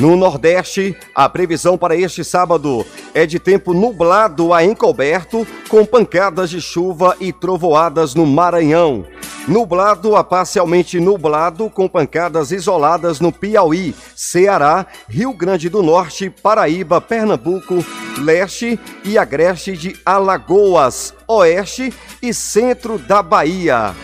No 0.00 0.16
Nordeste, 0.16 0.96
a 1.14 1.28
previsão 1.28 1.76
para 1.76 1.94
este 1.94 2.24
sábado 2.24 2.86
é 3.12 3.26
de 3.26 3.38
tempo 3.38 3.74
nublado 3.74 4.54
a 4.54 4.64
encoberto, 4.64 5.46
com 5.68 5.84
pancadas 5.84 6.48
de 6.48 6.58
chuva 6.58 7.14
e 7.20 7.34
trovoadas 7.34 8.14
no 8.14 8.24
Maranhão. 8.24 9.04
Nublado 9.46 10.16
a 10.16 10.24
parcialmente 10.24 10.98
nublado, 10.98 11.68
com 11.68 11.86
pancadas 11.86 12.50
isoladas 12.50 13.20
no 13.20 13.30
Piauí, 13.30 13.94
Ceará, 14.16 14.86
Rio 15.06 15.34
Grande 15.34 15.68
do 15.68 15.82
Norte, 15.82 16.30
Paraíba, 16.30 16.98
Pernambuco, 16.98 17.84
Leste 18.22 18.80
e 19.04 19.18
Agreste 19.18 19.76
de 19.76 19.96
Alagoas, 20.06 21.12
Oeste 21.28 21.92
e 22.22 22.32
Centro 22.32 22.98
da 22.98 23.22
Bahia. 23.22 23.94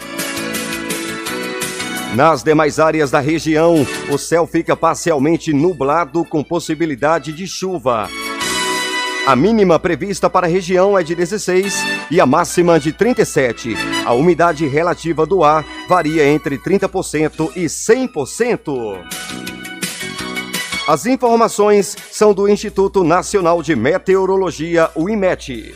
Nas 2.17 2.43
demais 2.43 2.81
áreas 2.81 3.11
da 3.11 3.21
região, 3.21 3.87
o 4.11 4.17
céu 4.17 4.47
fica 4.47 4.75
parcialmente 4.75 5.53
nublado 5.53 6.25
com 6.25 6.43
possibilidade 6.43 7.31
de 7.31 7.47
chuva. 7.47 8.09
A 9.27 9.37
mínima 9.37 9.79
prevista 9.79 10.31
para 10.31 10.47
a 10.47 10.49
região 10.49 10.99
é 10.99 11.03
de 11.03 11.15
16 11.15 11.75
e 12.11 12.19
a 12.19 12.25
máxima 12.25 12.81
de 12.81 12.91
37. 12.91 13.77
A 14.07 14.15
umidade 14.15 14.67
relativa 14.67 15.27
do 15.27 15.45
ar 15.45 15.63
varia 15.87 16.27
entre 16.27 16.57
30% 16.57 17.53
e 17.55 17.67
100%. 17.67 18.99
As 20.89 21.05
informações 21.05 21.95
são 22.11 22.33
do 22.33 22.49
Instituto 22.49 23.05
Nacional 23.05 23.63
de 23.63 23.77
Meteorologia, 23.77 24.91
o 24.95 25.11
IMET. 25.11 25.75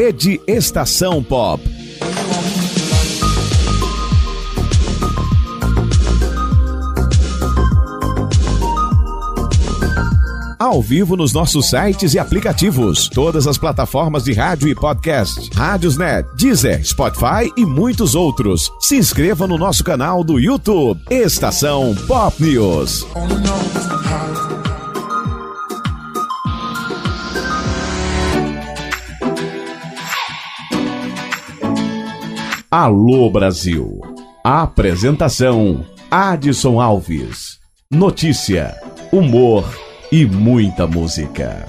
Rede 0.00 0.40
Estação 0.46 1.20
Pop. 1.24 1.60
Ao 10.56 10.80
vivo 10.80 11.16
nos 11.16 11.32
nossos 11.32 11.68
sites 11.68 12.14
e 12.14 12.18
aplicativos, 12.20 13.08
todas 13.08 13.48
as 13.48 13.58
plataformas 13.58 14.22
de 14.22 14.32
rádio 14.32 14.68
e 14.68 14.74
podcast, 14.76 15.50
Rádiosnet, 15.52 16.28
Deezer, 16.36 16.86
Spotify 16.86 17.52
e 17.56 17.66
muitos 17.66 18.14
outros. 18.14 18.70
Se 18.78 18.96
inscreva 18.96 19.48
no 19.48 19.58
nosso 19.58 19.82
canal 19.82 20.22
do 20.22 20.38
YouTube, 20.38 21.02
Estação 21.10 21.92
Pop 22.06 22.40
News. 22.40 23.04
Alô 32.70 33.30
Brasil. 33.30 33.98
Apresentação: 34.44 35.86
Adson 36.10 36.78
Alves. 36.78 37.58
Notícia, 37.90 38.76
humor 39.10 39.64
e 40.12 40.26
muita 40.26 40.86
música. 40.86 41.66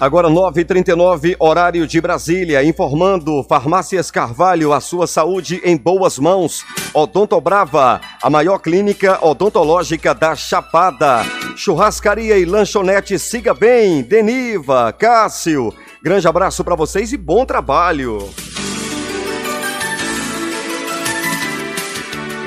Agora 0.00 0.30
9h39, 0.30 1.36
horário 1.38 1.86
de 1.86 2.00
Brasília, 2.00 2.64
informando 2.64 3.44
Farmácias 3.46 4.10
Carvalho, 4.10 4.72
a 4.72 4.80
sua 4.80 5.06
saúde 5.06 5.60
em 5.62 5.76
boas 5.76 6.18
mãos. 6.18 6.64
Odontobrava, 6.94 8.00
a 8.22 8.30
maior 8.30 8.60
clínica 8.60 9.22
odontológica 9.22 10.14
da 10.14 10.34
Chapada. 10.34 11.22
Churrascaria 11.54 12.38
e 12.38 12.46
lanchonete 12.46 13.18
Siga 13.18 13.52
Bem, 13.52 14.00
Deniva, 14.00 14.90
Cássio. 14.90 15.70
Grande 16.02 16.26
abraço 16.26 16.64
para 16.64 16.74
vocês 16.74 17.12
e 17.12 17.18
bom 17.18 17.44
trabalho. 17.44 18.26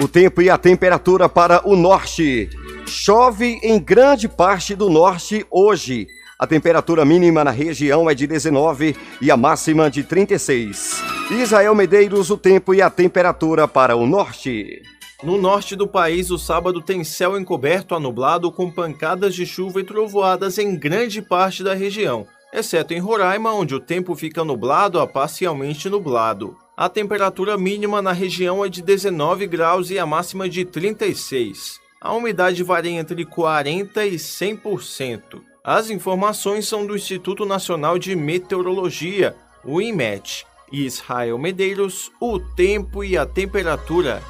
O 0.02 0.08
tempo 0.08 0.42
e 0.42 0.50
a 0.50 0.58
temperatura 0.58 1.30
para 1.30 1.62
o 1.70 1.76
norte. 1.76 2.50
Chove 2.88 3.60
em 3.62 3.80
grande 3.80 4.28
parte 4.28 4.74
do 4.74 4.90
norte 4.90 5.46
hoje. 5.52 6.08
A 6.38 6.48
temperatura 6.48 7.06
mínima 7.06 7.44
na 7.44 7.52
região 7.52 8.10
é 8.10 8.16
de 8.16 8.26
19 8.26 8.96
e 9.22 9.30
a 9.30 9.38
máxima 9.38 9.90
de 9.90 10.04
36. 10.04 11.04
Israel 11.32 11.76
Medeiros, 11.76 12.30
o 12.32 12.38
tempo 12.38 12.74
e 12.74 12.82
a 12.82 12.90
temperatura 12.90 13.68
para 13.68 13.96
o 13.96 14.08
norte. 14.08 14.82
No 15.24 15.38
norte 15.38 15.76
do 15.76 15.88
país, 15.88 16.32
o 16.32 16.38
sábado 16.38 16.82
tem 16.82 17.04
céu 17.04 17.40
encoberto 17.40 17.96
a 17.96 18.00
nublado 18.00 18.52
com 18.52 18.70
pancadas 18.70 19.34
de 19.34 19.46
chuva 19.46 19.80
e 19.80 19.84
trovoadas 19.84 20.58
em 20.58 20.76
grande 20.76 21.22
parte 21.22 21.64
da 21.64 21.74
região, 21.74 22.28
exceto 22.52 22.94
em 22.94 23.00
Roraima, 23.00 23.54
onde 23.54 23.74
o 23.74 23.80
tempo 23.80 24.16
fica 24.16 24.44
nublado 24.44 25.00
a 25.00 25.08
parcialmente 25.08 25.88
nublado. 25.88 26.58
A 26.76 26.90
temperatura 26.90 27.58
mínima 27.58 28.02
na 28.02 28.12
região 28.12 28.66
é 28.66 28.70
de 28.70 28.82
19 28.82 29.48
graus 29.48 29.92
e 29.92 30.00
a 30.00 30.06
máxima 30.06 30.50
de 30.50 30.66
36. 30.66 31.80
A 32.02 32.12
umidade 32.12 32.64
varia 32.64 33.00
entre 33.00 33.24
40 33.24 34.06
e 34.06 34.16
100%. 34.16 35.53
As 35.66 35.90
informações 35.90 36.68
são 36.68 36.86
do 36.86 36.94
Instituto 36.94 37.46
Nacional 37.46 37.98
de 37.98 38.14
Meteorologia, 38.18 39.34
o 39.64 39.80
IMET, 39.80 40.46
e 40.70 40.86
Israel 40.86 41.38
Medeiros, 41.38 42.12
o 42.20 42.38
tempo 42.38 43.02
e 43.02 43.18
a 43.18 43.26
temperatura. 43.26 44.22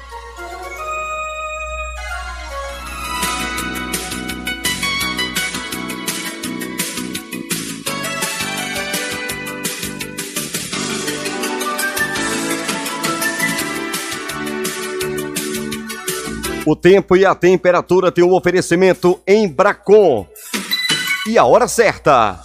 O 16.64 16.76
tempo 16.76 17.16
e 17.16 17.26
a 17.26 17.34
temperatura 17.34 18.12
tem 18.12 18.22
um 18.22 18.32
oferecimento 18.32 19.20
em 19.26 19.48
Bracon 19.48 20.28
e 21.26 21.38
a 21.38 21.44
hora 21.44 21.66
certa. 21.66 22.40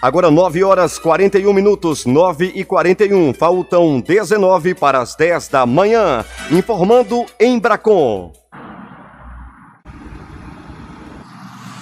Agora 0.00 0.30
9 0.30 0.62
horas 0.62 0.98
41 0.98 1.52
minutos, 1.52 2.04
9 2.04 2.52
e 2.54 2.64
41. 2.64 3.34
Faltam 3.34 4.00
19 4.00 4.74
para 4.74 5.00
as 5.00 5.16
10 5.16 5.48
da 5.48 5.66
manhã. 5.66 6.24
Informando 6.50 7.24
em 7.40 7.58
Bracon. 7.58 8.32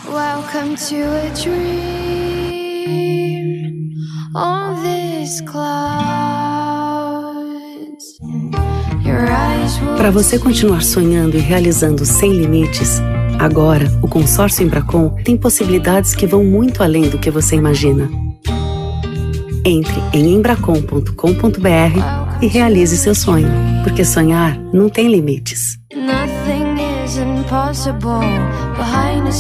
Welcome 0.07 0.77
to 0.77 1.05
a 1.05 1.29
dream 1.35 2.45
on 4.37 4.83
this 4.83 5.41
cloud. 5.41 6.65
Para 9.97 10.11
você 10.11 10.39
continuar 10.39 10.83
sonhando 10.83 11.37
e 11.37 11.41
realizando 11.41 12.05
sem 12.05 12.33
limites, 12.33 13.01
agora 13.39 13.87
o 14.03 14.09
consórcio 14.09 14.65
Embracon 14.65 15.11
tem 15.25 15.37
possibilidades 15.37 16.15
que 16.15 16.27
vão 16.27 16.45
muito 16.45 16.83
além 16.83 17.09
do 17.09 17.19
que 17.19 17.31
você 17.31 17.57
imagina. 17.57 18.09
Entre 19.65 20.01
em 20.13 20.35
embracon.com.br 20.35 22.43
e 22.43 22.47
realize 22.47 22.97
seu 22.97 23.15
sonho, 23.15 23.49
porque 23.83 24.05
sonhar 24.05 24.59
não 24.73 24.89
tem 24.89 25.09
limites. 25.09 25.79
Nothing 25.95 27.05
is 27.05 27.17
impossible 27.17 28.21
behind 28.77 29.33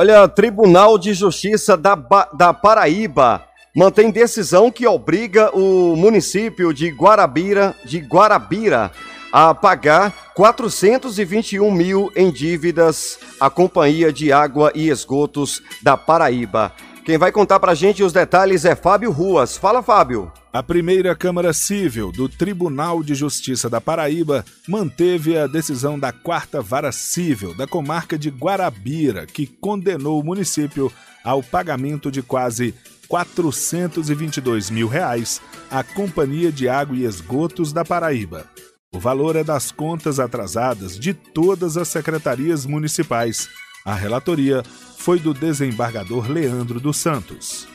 Olha, 0.00 0.28
Tribunal 0.28 0.96
de 0.96 1.12
Justiça 1.12 1.76
da, 1.76 1.96
ba 1.96 2.28
da 2.32 2.54
Paraíba 2.54 3.44
mantém 3.74 4.12
decisão 4.12 4.70
que 4.70 4.86
obriga 4.86 5.50
o 5.52 5.96
município 5.96 6.72
de 6.72 6.88
Guarabira, 6.88 7.74
de 7.84 7.98
Guarabira 7.98 8.92
a 9.32 9.52
pagar 9.52 10.14
421 10.36 11.68
mil 11.72 12.12
em 12.14 12.30
dívidas 12.30 13.18
à 13.40 13.50
Companhia 13.50 14.12
de 14.12 14.32
Água 14.32 14.70
e 14.72 14.88
Esgotos 14.88 15.60
da 15.82 15.96
Paraíba. 15.96 16.72
Quem 17.08 17.16
vai 17.16 17.32
contar 17.32 17.58
pra 17.58 17.74
gente 17.74 18.02
os 18.02 18.12
detalhes 18.12 18.66
é 18.66 18.76
Fábio 18.76 19.10
Ruas. 19.10 19.56
Fala, 19.56 19.82
Fábio. 19.82 20.30
A 20.52 20.62
primeira 20.62 21.16
Câmara 21.16 21.54
Civil 21.54 22.12
do 22.12 22.28
Tribunal 22.28 23.02
de 23.02 23.14
Justiça 23.14 23.70
da 23.70 23.80
Paraíba 23.80 24.44
manteve 24.68 25.38
a 25.38 25.46
decisão 25.46 25.98
da 25.98 26.12
quarta 26.12 26.60
vara 26.60 26.92
civil 26.92 27.56
da 27.56 27.66
comarca 27.66 28.18
de 28.18 28.28
Guarabira, 28.28 29.24
que 29.24 29.46
condenou 29.46 30.20
o 30.20 30.22
município 30.22 30.92
ao 31.24 31.42
pagamento 31.42 32.10
de 32.10 32.20
quase 32.20 32.74
422 33.08 34.68
mil 34.68 34.86
reais 34.86 35.40
à 35.70 35.82
Companhia 35.82 36.52
de 36.52 36.68
Água 36.68 36.94
e 36.94 37.06
Esgotos 37.06 37.72
da 37.72 37.86
Paraíba. 37.86 38.44
O 38.92 39.00
valor 39.00 39.34
é 39.34 39.42
das 39.42 39.72
contas 39.72 40.20
atrasadas 40.20 40.98
de 40.98 41.14
todas 41.14 41.78
as 41.78 41.88
secretarias 41.88 42.66
municipais. 42.66 43.48
A 43.88 43.94
relatoria 43.94 44.62
foi 44.98 45.18
do 45.18 45.32
desembargador 45.32 46.30
Leandro 46.30 46.78
dos 46.78 46.98
Santos. 46.98 47.66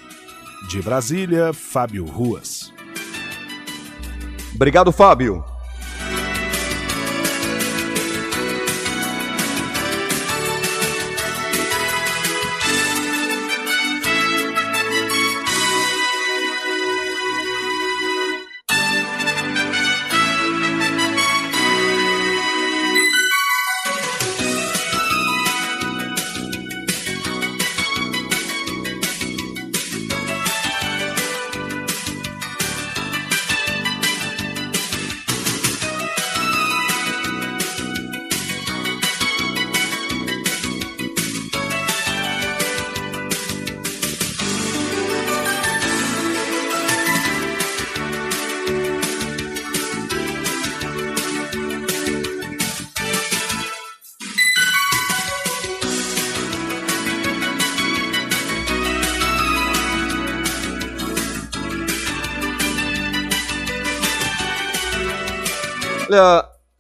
De 0.69 0.79
Brasília, 0.79 1.51
Fábio 1.53 2.05
Ruas. 2.05 2.71
Obrigado, 4.53 4.91
Fábio. 4.91 5.43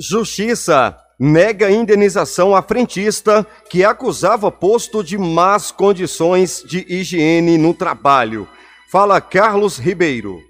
Justiça 0.05 0.97
nega 1.17 1.71
indenização 1.71 2.53
à 2.53 2.61
frentista 2.61 3.47
que 3.69 3.85
acusava 3.85 4.51
posto 4.51 5.01
de 5.01 5.17
más 5.17 5.71
condições 5.71 6.61
de 6.67 6.85
higiene 6.89 7.57
no 7.57 7.73
trabalho. 7.73 8.45
Fala 8.91 9.21
Carlos 9.21 9.77
Ribeiro. 9.77 10.41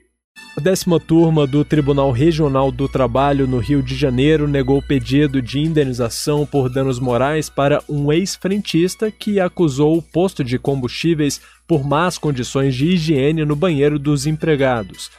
A 0.58 0.60
décima 0.60 1.00
turma 1.00 1.46
do 1.46 1.64
Tribunal 1.64 2.10
Regional 2.10 2.72
do 2.72 2.90
Trabalho 2.90 3.46
no 3.46 3.60
Rio 3.60 3.84
de 3.84 3.96
Janeiro 3.96 4.48
negou 4.48 4.82
pedido 4.82 5.40
de 5.40 5.60
indenização 5.60 6.48
por 6.48 6.68
danos 6.68 7.00
morais 7.00 7.48
para 7.48 7.84
um 7.88 8.12
ex-frentista 8.12 9.12
que 9.12 9.40
acusou 9.40 10.00
o 10.00 10.02
posto 10.02 10.44
de 10.44 10.58
combustíveis 10.58 11.40
por 11.68 11.84
más 11.84 12.18
condições 12.18 12.74
de 12.74 12.88
higiene 12.88 13.46
no 13.46 13.56
banheiro 13.56 14.00
dos 14.00 14.26
empregados. 14.26 15.12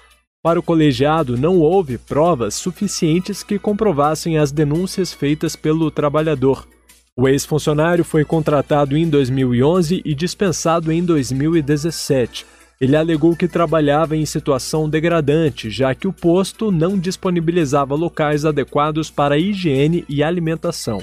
Para 0.44 0.60
o 0.60 0.62
colegiado, 0.62 1.38
não 1.38 1.58
houve 1.58 1.96
provas 1.96 2.54
suficientes 2.54 3.42
que 3.42 3.58
comprovassem 3.58 4.36
as 4.36 4.52
denúncias 4.52 5.10
feitas 5.10 5.56
pelo 5.56 5.90
trabalhador. 5.90 6.68
O 7.16 7.26
ex-funcionário 7.26 8.04
foi 8.04 8.26
contratado 8.26 8.94
em 8.94 9.08
2011 9.08 10.02
e 10.04 10.14
dispensado 10.14 10.92
em 10.92 11.02
2017. 11.02 12.44
Ele 12.78 12.94
alegou 12.94 13.34
que 13.34 13.48
trabalhava 13.48 14.18
em 14.18 14.26
situação 14.26 14.86
degradante, 14.86 15.70
já 15.70 15.94
que 15.94 16.06
o 16.06 16.12
posto 16.12 16.70
não 16.70 16.98
disponibilizava 16.98 17.94
locais 17.94 18.44
adequados 18.44 19.10
para 19.10 19.38
higiene 19.38 20.04
e 20.10 20.22
alimentação. 20.22 21.02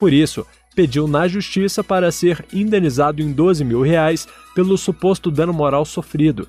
Por 0.00 0.12
isso, 0.12 0.44
pediu 0.74 1.06
na 1.06 1.28
justiça 1.28 1.84
para 1.84 2.10
ser 2.10 2.44
indenizado 2.52 3.22
em 3.22 3.30
12 3.30 3.64
mil 3.64 3.82
reais 3.82 4.26
pelo 4.52 4.76
suposto 4.76 5.30
dano 5.30 5.52
moral 5.52 5.84
sofrido. 5.84 6.48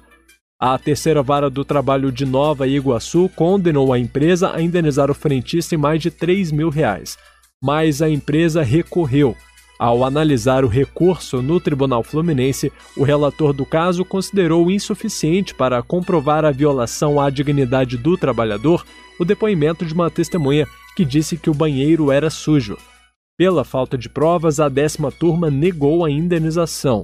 A 0.63 0.77
terceira 0.77 1.23
vara 1.23 1.49
do 1.49 1.65
trabalho 1.65 2.11
de 2.11 2.23
Nova 2.23 2.67
Iguaçu 2.67 3.27
condenou 3.35 3.91
a 3.91 3.97
empresa 3.97 4.53
a 4.53 4.61
indenizar 4.61 5.09
o 5.09 5.15
frentista 5.15 5.73
em 5.73 5.77
mais 5.79 5.99
de 5.99 6.11
3 6.11 6.51
mil 6.51 6.69
reais, 6.69 7.17
mas 7.59 7.99
a 7.99 8.07
empresa 8.07 8.61
recorreu. 8.61 9.35
Ao 9.79 10.05
analisar 10.05 10.63
o 10.63 10.67
recurso 10.67 11.41
no 11.41 11.59
Tribunal 11.59 12.03
Fluminense, 12.03 12.71
o 12.95 13.03
relator 13.03 13.53
do 13.53 13.65
caso 13.65 14.05
considerou 14.05 14.69
insuficiente 14.69 15.55
para 15.55 15.81
comprovar 15.81 16.45
a 16.45 16.51
violação 16.51 17.19
à 17.19 17.31
dignidade 17.31 17.97
do 17.97 18.15
trabalhador 18.15 18.85
o 19.19 19.25
depoimento 19.25 19.83
de 19.83 19.95
uma 19.95 20.11
testemunha 20.11 20.67
que 20.95 21.03
disse 21.03 21.37
que 21.37 21.49
o 21.49 21.55
banheiro 21.55 22.11
era 22.11 22.29
sujo. 22.29 22.77
Pela 23.35 23.63
falta 23.63 23.97
de 23.97 24.07
provas, 24.07 24.59
a 24.59 24.69
décima 24.69 25.11
turma 25.11 25.49
negou 25.49 26.05
a 26.05 26.11
indenização. 26.11 27.03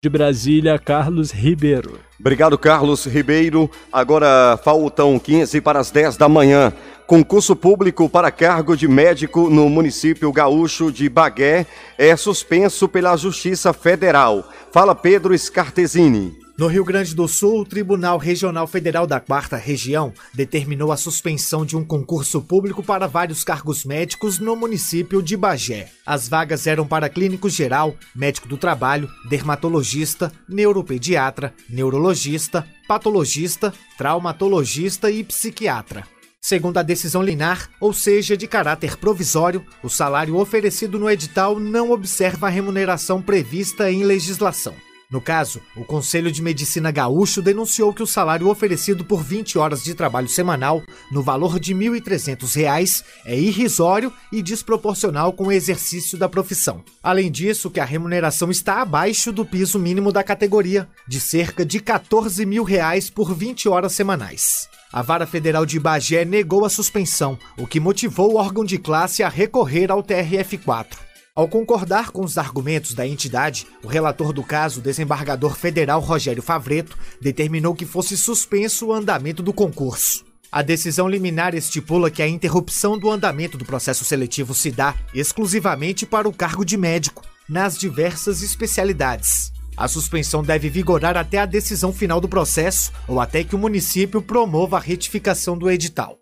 De 0.00 0.08
Brasília, 0.08 0.78
Carlos 0.78 1.32
Ribeiro. 1.32 1.98
Obrigado, 2.20 2.56
Carlos 2.56 3.04
Ribeiro. 3.04 3.68
Agora 3.92 4.56
faltam 4.62 5.18
15 5.18 5.60
para 5.60 5.80
as 5.80 5.90
10 5.90 6.16
da 6.16 6.28
manhã. 6.28 6.72
Concurso 7.04 7.56
público 7.56 8.08
para 8.08 8.30
cargo 8.30 8.76
de 8.76 8.86
médico 8.86 9.50
no 9.50 9.68
município 9.68 10.32
gaúcho 10.32 10.92
de 10.92 11.08
Bagué 11.08 11.66
é 11.98 12.14
suspenso 12.14 12.88
pela 12.88 13.16
Justiça 13.16 13.72
Federal. 13.72 14.48
Fala 14.70 14.94
Pedro 14.94 15.36
Scartesini. 15.36 16.47
No 16.58 16.66
Rio 16.66 16.84
Grande 16.84 17.14
do 17.14 17.28
Sul, 17.28 17.60
o 17.60 17.64
Tribunal 17.64 18.18
Regional 18.18 18.66
Federal 18.66 19.06
da 19.06 19.20
Quarta 19.20 19.56
Região 19.56 20.12
determinou 20.34 20.90
a 20.90 20.96
suspensão 20.96 21.64
de 21.64 21.76
um 21.76 21.84
concurso 21.84 22.42
público 22.42 22.82
para 22.82 23.06
vários 23.06 23.44
cargos 23.44 23.84
médicos 23.84 24.40
no 24.40 24.56
município 24.56 25.22
de 25.22 25.36
Bagé. 25.36 25.88
As 26.04 26.28
vagas 26.28 26.66
eram 26.66 26.84
para 26.84 27.08
clínico 27.08 27.48
geral, 27.48 27.94
médico 28.12 28.48
do 28.48 28.56
trabalho, 28.56 29.08
dermatologista, 29.28 30.32
neuropediatra, 30.48 31.54
neurologista, 31.70 32.66
patologista, 32.88 33.72
traumatologista 33.96 35.12
e 35.12 35.22
psiquiatra. 35.22 36.04
Segundo 36.40 36.78
a 36.78 36.82
decisão 36.82 37.22
linar, 37.22 37.70
ou 37.80 37.92
seja, 37.92 38.36
de 38.36 38.48
caráter 38.48 38.96
provisório, 38.96 39.64
o 39.80 39.88
salário 39.88 40.36
oferecido 40.36 40.98
no 40.98 41.08
edital 41.08 41.60
não 41.60 41.92
observa 41.92 42.48
a 42.48 42.50
remuneração 42.50 43.22
prevista 43.22 43.92
em 43.92 44.02
legislação. 44.02 44.74
No 45.10 45.22
caso, 45.22 45.62
o 45.74 45.84
Conselho 45.84 46.30
de 46.30 46.42
Medicina 46.42 46.90
Gaúcho 46.90 47.40
denunciou 47.40 47.94
que 47.94 48.02
o 48.02 48.06
salário 48.06 48.50
oferecido 48.50 49.02
por 49.06 49.22
20 49.22 49.56
horas 49.56 49.82
de 49.82 49.94
trabalho 49.94 50.28
semanal, 50.28 50.82
no 51.10 51.22
valor 51.22 51.58
de 51.58 51.72
R$ 51.72 51.98
1.300, 51.98 53.02
é 53.24 53.34
irrisório 53.34 54.12
e 54.30 54.42
desproporcional 54.42 55.32
com 55.32 55.44
o 55.44 55.52
exercício 55.52 56.18
da 56.18 56.28
profissão. 56.28 56.84
Além 57.02 57.30
disso, 57.30 57.70
que 57.70 57.80
a 57.80 57.86
remuneração 57.86 58.50
está 58.50 58.82
abaixo 58.82 59.32
do 59.32 59.46
piso 59.46 59.78
mínimo 59.78 60.12
da 60.12 60.22
categoria, 60.22 60.86
de 61.08 61.18
cerca 61.18 61.64
de 61.64 61.80
14 61.80 62.44
mil 62.44 62.62
reais 62.62 63.08
por 63.08 63.34
20 63.34 63.66
horas 63.66 63.92
semanais. 63.92 64.68
A 64.92 65.00
Vara 65.00 65.26
Federal 65.26 65.64
de 65.64 65.80
Bagé 65.80 66.26
negou 66.26 66.66
a 66.66 66.70
suspensão, 66.70 67.38
o 67.56 67.66
que 67.66 67.80
motivou 67.80 68.34
o 68.34 68.36
órgão 68.36 68.62
de 68.62 68.76
classe 68.76 69.22
a 69.22 69.28
recorrer 69.30 69.90
ao 69.90 70.02
TRF4. 70.02 71.07
Ao 71.38 71.46
concordar 71.46 72.10
com 72.10 72.24
os 72.24 72.36
argumentos 72.36 72.94
da 72.94 73.06
entidade, 73.06 73.64
o 73.84 73.86
relator 73.86 74.32
do 74.32 74.42
caso, 74.42 74.80
desembargador 74.80 75.54
federal 75.54 76.00
Rogério 76.00 76.42
Favreto, 76.42 76.98
determinou 77.20 77.76
que 77.76 77.86
fosse 77.86 78.18
suspenso 78.18 78.86
o 78.86 78.92
andamento 78.92 79.40
do 79.40 79.52
concurso. 79.52 80.24
A 80.50 80.62
decisão 80.62 81.06
liminar 81.06 81.54
estipula 81.54 82.10
que 82.10 82.22
a 82.22 82.26
interrupção 82.26 82.98
do 82.98 83.08
andamento 83.08 83.56
do 83.56 83.64
processo 83.64 84.04
seletivo 84.04 84.52
se 84.52 84.72
dá 84.72 84.96
exclusivamente 85.14 86.04
para 86.04 86.28
o 86.28 86.32
cargo 86.32 86.64
de 86.64 86.76
médico, 86.76 87.22
nas 87.48 87.78
diversas 87.78 88.42
especialidades. 88.42 89.52
A 89.76 89.86
suspensão 89.86 90.42
deve 90.42 90.68
vigorar 90.68 91.16
até 91.16 91.38
a 91.38 91.46
decisão 91.46 91.92
final 91.92 92.20
do 92.20 92.28
processo 92.28 92.90
ou 93.06 93.20
até 93.20 93.44
que 93.44 93.54
o 93.54 93.58
município 93.58 94.20
promova 94.20 94.78
a 94.78 94.80
retificação 94.80 95.56
do 95.56 95.70
edital. 95.70 96.18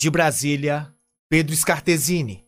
De 0.00 0.10
Brasília, 0.10 0.92
Pedro 1.30 1.54
Scartesini. 1.54 2.47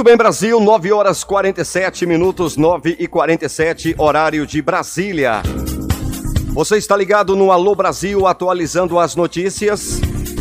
Muito 0.00 0.08
bem, 0.08 0.16
Brasil, 0.16 0.58
9 0.58 0.92
horas 0.92 1.22
47 1.22 2.06
minutos, 2.06 2.56
9 2.56 2.96
e 2.98 3.06
47, 3.06 3.94
horário 3.98 4.46
de 4.46 4.62
Brasília. 4.62 5.42
Você 6.54 6.78
está 6.78 6.96
ligado 6.96 7.36
no 7.36 7.52
Alô 7.52 7.74
Brasil, 7.74 8.26
atualizando 8.26 8.98
as 8.98 9.14
notícias. 9.14 10.00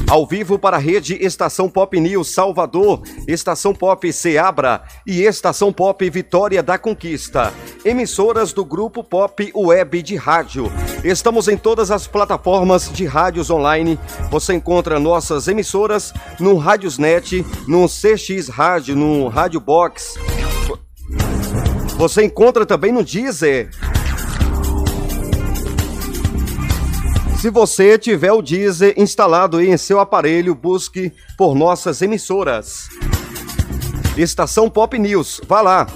Ao 0.09 0.25
vivo 0.25 0.57
para 0.57 0.77
a 0.77 0.79
rede 0.79 1.15
Estação 1.23 1.69
Pop 1.69 1.99
News 1.99 2.33
Salvador, 2.33 3.03
Estação 3.27 3.75
Pop 3.75 4.11
Seabra 4.11 4.81
e 5.05 5.21
Estação 5.21 5.71
Pop 5.71 6.09
Vitória 6.09 6.63
da 6.63 6.79
Conquista. 6.79 7.53
Emissoras 7.85 8.51
do 8.51 8.65
Grupo 8.65 9.03
Pop 9.03 9.51
Web 9.55 10.01
de 10.01 10.15
Rádio. 10.15 10.71
Estamos 11.03 11.47
em 11.47 11.55
todas 11.55 11.91
as 11.91 12.07
plataformas 12.07 12.91
de 12.91 13.05
rádios 13.05 13.51
online. 13.51 13.99
Você 14.31 14.55
encontra 14.55 14.99
nossas 14.99 15.47
emissoras 15.47 16.11
no 16.39 16.57
Rádiosnet, 16.57 17.45
no 17.67 17.87
CX 17.87 18.49
Rádio, 18.49 18.95
no 18.95 19.27
Rádio 19.27 19.59
Box. 19.59 20.15
Você 21.97 22.23
encontra 22.23 22.65
também 22.65 22.91
no 22.91 23.03
Deezer. 23.03 23.69
Se 27.39 27.49
você 27.49 27.97
tiver 27.97 28.33
o 28.33 28.41
Deezer 28.41 28.93
instalado 28.97 29.61
em 29.61 29.77
seu 29.77 30.01
aparelho, 30.01 30.53
busque 30.53 31.13
por 31.37 31.55
nossas 31.55 32.01
emissoras. 32.01 32.89
Estação 34.17 34.69
Pop 34.69 34.99
News, 34.99 35.39
vá 35.47 35.61
lá. 35.61 35.87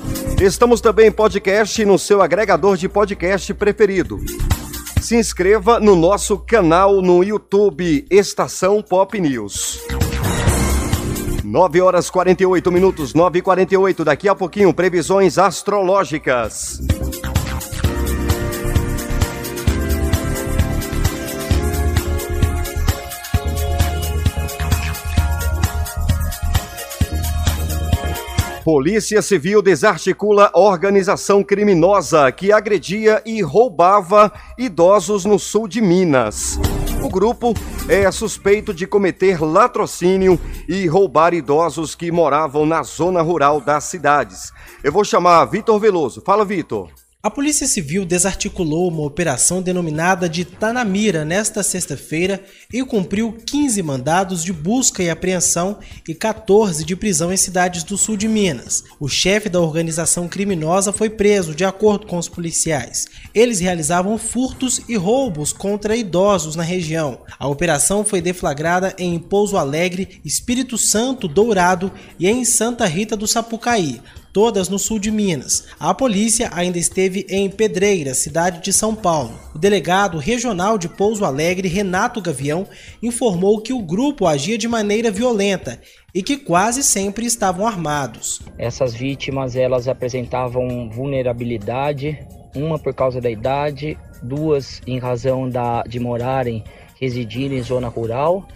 Estamos 0.42 0.80
também 0.80 1.08
em 1.08 1.12
podcast 1.12 1.84
no 1.84 2.00
seu 2.00 2.22
agregador 2.22 2.78
de 2.78 2.88
podcast 2.88 3.54
preferido. 3.56 4.22
Se 5.02 5.18
inscreva 5.18 5.82
no 5.82 5.98
nosso 5.98 6.38
canal 6.38 7.02
no 7.02 7.22
YouTube 7.22 8.06
Estação 8.10 8.82
Pop 8.82 9.20
News. 9.20 9.82
9 11.44 11.82
horas 11.82 12.10
48 12.10 12.72
minutos, 12.72 13.14
9 13.14 13.40
e 13.40 13.42
48. 13.42 14.06
Daqui 14.06 14.30
a 14.30 14.34
pouquinho, 14.34 14.74
previsões 14.74 15.38
astrológicas. 15.38 16.80
Polícia 28.64 29.22
Civil 29.22 29.62
desarticula 29.62 30.50
organização 30.54 31.44
criminosa 31.44 32.32
que 32.32 32.50
agredia 32.50 33.22
e 33.26 33.42
roubava 33.42 34.32
idosos 34.58 35.26
no 35.26 35.38
sul 35.38 35.68
de 35.68 35.82
Minas. 35.82 36.58
O 37.04 37.10
grupo 37.10 37.54
é 37.90 38.10
suspeito 38.10 38.74
de 38.74 38.88
cometer 38.88 39.42
latrocínio 39.44 40.40
e 40.66 40.88
roubar 40.88 41.34
idosos 41.34 41.94
que 41.94 42.10
moravam 42.10 42.66
na 42.66 42.84
zona 42.84 43.22
rural 43.22 43.60
das 43.60 43.84
cidades. 43.84 44.54
Eu 44.82 44.94
vou 44.94 45.04
chamar 45.04 45.44
Vitor 45.44 45.78
Veloso. 45.78 46.22
Fala, 46.26 46.46
Vitor. 46.46 47.03
A 47.26 47.32
Polícia 47.32 47.66
Civil 47.66 48.04
desarticulou 48.04 48.90
uma 48.90 49.04
operação 49.04 49.62
denominada 49.62 50.28
de 50.28 50.44
Tanamira 50.44 51.24
nesta 51.24 51.64
sexta-feira 51.64 52.44
e 52.70 52.84
cumpriu 52.84 53.38
15 53.46 53.82
mandados 53.82 54.44
de 54.44 54.52
busca 54.52 55.02
e 55.02 55.10
apreensão 55.10 55.80
e 56.06 56.14
14 56.14 56.84
de 56.84 56.98
prisão 56.98 57.32
em 57.32 57.38
cidades 57.38 57.86
do 57.86 57.98
sul 57.98 58.18
de 58.18 58.28
Minas. 58.28 58.84
O 59.00 59.08
chefe 59.08 59.48
da 59.48 59.62
organização 59.62 60.28
criminosa 60.28 60.92
foi 60.92 61.10
preso, 61.10 61.56
de 61.56 61.64
acordo 61.64 62.06
com 62.08 62.18
os 62.18 62.28
policiais. 62.28 63.08
Eles 63.34 63.62
realizavam 63.62 64.18
furtos 64.18 64.82
e 64.90 64.98
roubos 64.98 65.54
contra 65.54 65.96
idosos 65.96 66.58
na 66.58 66.64
região. 66.64 67.22
A 67.40 67.48
operação 67.48 68.04
foi 68.04 68.20
deflagrada 68.20 68.94
em 68.98 69.18
Pouso 69.18 69.56
Alegre, 69.56 70.20
Espírito 70.26 70.78
Santo, 70.78 71.30
Dourado 71.30 71.90
e 72.20 72.28
em 72.28 72.44
Santa 72.44 72.86
Rita 72.86 73.16
do 73.16 73.28
Sapucaí 73.28 74.02
todas 74.34 74.68
no 74.68 74.80
sul 74.80 74.98
de 74.98 75.12
Minas. 75.12 75.68
A 75.80 75.94
polícia 75.94 76.50
ainda 76.52 76.80
esteve 76.80 77.26
em 77.30 77.50
Pedreira, 77.50 78.16
cidade 78.16 78.62
de 78.62 78.74
São 78.74 78.96
Paulo. 78.96 79.40
O 79.54 79.60
delegado 79.60 80.18
regional 80.18 80.78
de 80.78 80.90
Pouso 80.90 81.24
Alegre, 81.24 81.68
Renato 81.68 82.20
Gavião, 82.20 82.68
informou 83.02 83.62
que 83.62 83.72
o 83.72 83.82
grupo 83.82 84.26
agia 84.26 84.58
de 84.58 84.68
maneira 84.68 85.12
violenta 85.12 85.80
e 86.14 86.24
que 86.24 86.36
quase 86.36 86.84
sempre 86.84 87.26
estavam 87.26 87.68
armados. 87.68 88.42
Essas 88.58 88.94
vítimas 88.94 89.56
elas 89.56 89.88
apresentavam 89.88 90.90
vulnerabilidade, 90.90 92.18
uma 92.56 92.80
por 92.80 92.94
causa 92.94 93.22
da 93.22 93.30
idade, 93.30 93.98
duas 94.22 94.82
em 94.88 94.98
razão 94.98 95.48
da, 95.48 95.84
de 95.84 96.00
morarem, 96.00 96.64
residirem 97.00 97.60
em 97.60 97.64
zona 97.64 97.88
rural 97.88 98.48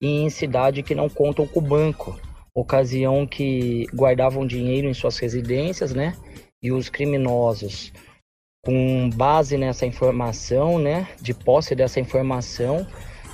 e 0.00 0.22
em 0.22 0.28
cidade 0.28 0.82
que 0.82 0.94
não 0.94 1.08
contam 1.08 1.46
com 1.46 1.60
banco 1.60 2.18
ocasião 2.54 3.26
que 3.26 3.86
guardavam 3.94 4.46
dinheiro 4.46 4.88
em 4.88 4.94
suas 4.94 5.18
residências, 5.18 5.92
né? 5.92 6.16
E 6.62 6.70
os 6.70 6.88
criminosos, 6.88 7.92
com 8.64 9.10
base 9.10 9.56
nessa 9.56 9.84
informação, 9.86 10.78
né, 10.78 11.08
de 11.20 11.34
posse 11.34 11.74
dessa 11.74 11.98
informação, 11.98 12.86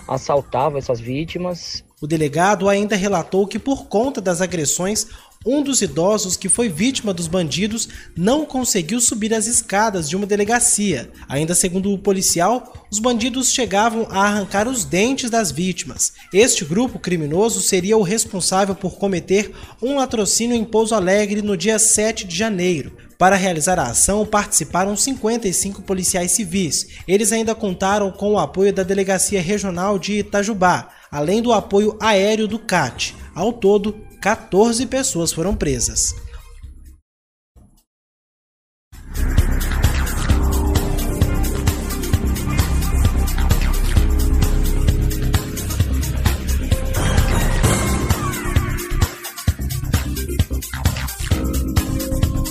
assaltavam 0.09 0.79
essas 0.79 0.99
vítimas. 0.99 1.85
O 2.01 2.07
delegado 2.07 2.69
ainda 2.69 2.97
relatou 2.97 3.47
que 3.47 3.59
por 3.59 3.87
conta 3.89 4.21
das 4.21 4.41
agressões 4.41 5.09
um 5.49 5.62
dos 5.62 5.80
idosos 5.80 6.36
que 6.36 6.49
foi 6.49 6.68
vítima 6.68 7.14
dos 7.14 7.26
bandidos 7.26 7.88
não 8.14 8.44
conseguiu 8.44 9.01
subir 9.01 9.32
as 9.32 9.46
escadas 9.46 10.07
de 10.07 10.14
uma 10.14 10.26
delegacia. 10.26 11.11
Ainda 11.26 11.55
segundo 11.55 11.90
o 11.90 11.99
policial, 11.99 12.86
os 12.90 12.99
bandidos 12.99 13.51
chegavam 13.51 14.07
a 14.11 14.26
arrancar 14.26 14.68
os 14.68 14.84
dentes 14.84 15.30
das 15.30 15.51
vítimas. 15.51 16.12
Este 16.34 16.66
grupo 16.66 16.99
criminoso 16.99 17.62
seria 17.62 17.96
o 17.96 18.03
responsável 18.03 18.74
por 18.74 18.99
cometer 18.99 19.51
um 19.82 19.96
latrocínio 19.96 20.55
em 20.55 20.64
Pouso 20.64 20.94
Alegre 20.94 21.40
no 21.40 21.57
dia 21.57 21.78
7 21.78 22.26
de 22.26 22.36
janeiro. 22.36 22.92
Para 23.16 23.34
realizar 23.34 23.78
a 23.78 23.88
ação, 23.88 24.24
participaram 24.26 24.94
55 24.94 25.82
policiais 25.82 26.30
civis. 26.30 26.88
Eles 27.09 27.32
ainda 27.32 27.55
contaram 27.55 28.12
com 28.12 28.32
o 28.32 28.38
apoio 28.38 28.72
da 28.72 28.82
Delegacia 28.84 29.42
Regional 29.42 29.99
de 29.99 30.18
Itajubá, 30.18 30.90
além 31.11 31.42
do 31.42 31.53
apoio 31.53 31.96
aéreo 32.01 32.46
do 32.46 32.59
CAT. 32.59 33.16
Ao 33.34 33.53
todo, 33.53 34.07
14 34.21 34.87
pessoas 34.87 35.33
foram 35.33 35.55
presas. 35.55 36.14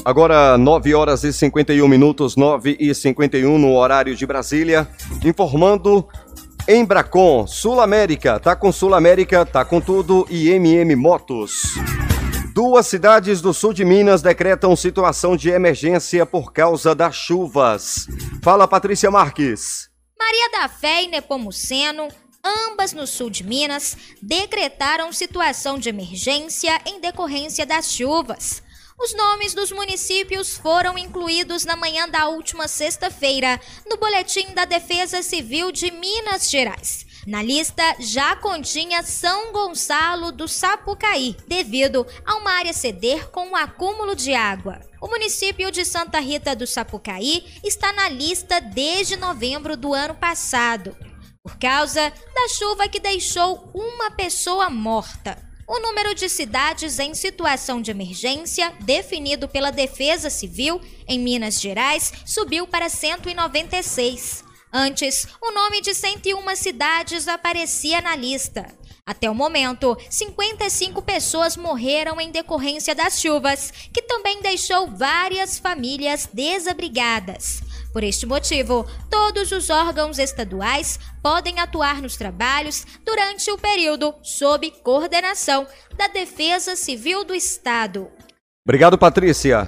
Agora, 0.07 0.57
9 0.57 0.95
horas 0.95 1.25
e 1.25 1.33
51 1.33 1.85
minutos, 1.85 2.37
9 2.37 2.77
e 2.79 2.95
51 2.95 3.59
no 3.59 3.75
horário 3.75 4.15
de 4.15 4.25
Brasília. 4.25 4.87
Informando 5.21 6.07
Embracon, 6.69 7.47
Sul 7.47 7.79
América, 7.79 8.41
tá 8.41 8.53
com 8.53 8.73
Sul 8.73 8.93
América, 8.93 9.45
tá 9.45 9.63
com 9.63 9.79
tudo 9.79 10.27
e 10.29 10.49
MM 10.49 10.97
Motos. 10.97 11.75
Duas 12.53 12.87
cidades 12.87 13.39
do 13.39 13.53
sul 13.53 13.71
de 13.71 13.85
Minas 13.85 14.21
decretam 14.21 14.75
situação 14.75 15.37
de 15.37 15.49
emergência 15.49 16.25
por 16.25 16.51
causa 16.51 16.93
das 16.93 17.15
chuvas. 17.15 18.07
Fala, 18.43 18.67
Patrícia 18.67 19.09
Marques. 19.09 19.89
Maria 20.19 20.49
da 20.51 20.67
Fé 20.67 21.03
e 21.03 21.07
Nepomuceno, 21.07 22.09
ambas 22.43 22.91
no 22.91 23.07
sul 23.07 23.29
de 23.29 23.45
Minas, 23.45 23.95
decretaram 24.21 25.13
situação 25.13 25.79
de 25.79 25.87
emergência 25.87 26.81
em 26.85 26.99
decorrência 26.99 27.65
das 27.65 27.89
chuvas. 27.93 28.61
Os 28.99 29.13
nomes 29.13 29.53
dos 29.53 29.71
municípios 29.71 30.57
foram 30.57 30.97
incluídos 30.97 31.63
na 31.63 31.75
manhã 31.75 32.09
da 32.09 32.29
última 32.29 32.67
sexta-feira 32.67 33.61
no 33.87 33.95
Boletim 33.95 34.55
da 34.55 34.65
Defesa 34.65 35.21
Civil 35.21 35.71
de 35.71 35.91
Minas 35.91 36.49
Gerais. 36.49 37.05
Na 37.27 37.43
lista 37.43 37.83
já 37.99 38.35
continha 38.35 39.03
São 39.03 39.51
Gonçalo 39.51 40.31
do 40.31 40.47
Sapucaí, 40.47 41.37
devido 41.47 42.07
a 42.25 42.37
uma 42.37 42.51
área 42.53 42.73
ceder 42.73 43.29
com 43.29 43.49
um 43.49 43.55
acúmulo 43.55 44.15
de 44.15 44.33
água. 44.33 44.81
O 44.99 45.07
município 45.07 45.69
de 45.69 45.85
Santa 45.85 46.19
Rita 46.19 46.55
do 46.55 46.65
Sapucaí 46.65 47.45
está 47.63 47.93
na 47.93 48.09
lista 48.09 48.59
desde 48.59 49.15
novembro 49.15 49.77
do 49.77 49.93
ano 49.93 50.15
passado, 50.15 50.97
por 51.43 51.55
causa 51.59 52.11
da 52.33 52.47
chuva 52.49 52.87
que 52.87 52.99
deixou 52.99 53.69
uma 53.75 54.09
pessoa 54.09 54.71
morta. 54.71 55.46
O 55.67 55.79
número 55.81 56.15
de 56.15 56.29
cidades 56.29 56.97
em 56.97 57.13
situação 57.13 57.81
de 57.81 57.91
emergência, 57.91 58.73
definido 58.79 59.49
pela 59.49 59.69
Defesa 59.69 60.29
Civil 60.29 60.79
em 61.05 61.19
Minas 61.19 61.59
Gerais, 61.59 62.13
subiu 62.25 62.65
para 62.65 62.87
196. 62.87 64.45
Antes, 64.71 65.27
o 65.41 65.51
nome 65.51 65.81
de 65.81 65.93
101 65.93 66.55
cidades 66.55 67.27
aparecia 67.27 67.99
na 67.99 68.15
lista. 68.15 68.65
Até 69.05 69.29
o 69.29 69.35
momento, 69.35 69.97
55 70.09 71.01
pessoas 71.01 71.57
morreram 71.57 72.19
em 72.21 72.31
decorrência 72.31 72.95
das 72.95 73.19
chuvas, 73.19 73.71
que 73.93 74.01
também 74.01 74.41
deixou 74.41 74.87
várias 74.87 75.59
famílias 75.59 76.29
desabrigadas. 76.31 77.61
Por 77.97 78.03
este 78.03 78.27
motivo, 78.27 78.85
todos 79.09 79.51
os 79.51 79.71
órgãos 79.71 80.19
estaduais 80.19 80.99
podem 81.19 81.59
atuar 81.59 81.99
nos 81.99 82.15
trabalhos 82.15 82.85
durante 83.03 83.49
o 83.49 83.57
período 83.57 84.13
sob 84.21 84.69
coordenação 84.83 85.65
da 85.97 86.07
Defesa 86.07 86.75
Civil 86.75 87.23
do 87.23 87.33
Estado. 87.33 88.07
Obrigado, 88.63 88.99
Patrícia. 88.99 89.67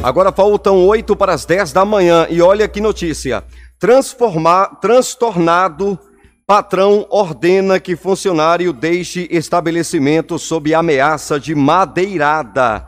Agora 0.00 0.30
faltam 0.30 0.86
8 0.86 1.16
para 1.16 1.34
as 1.34 1.44
10 1.44 1.72
da 1.72 1.84
manhã 1.84 2.28
e 2.30 2.40
olha 2.40 2.68
que 2.68 2.80
notícia. 2.80 3.42
Transformar, 3.76 4.78
transtornado, 4.80 5.98
patrão 6.46 7.04
ordena 7.10 7.80
que 7.80 7.96
funcionário 7.96 8.72
deixe 8.72 9.26
estabelecimento 9.28 10.38
sob 10.38 10.72
ameaça 10.72 11.40
de 11.40 11.52
madeirada. 11.52 12.86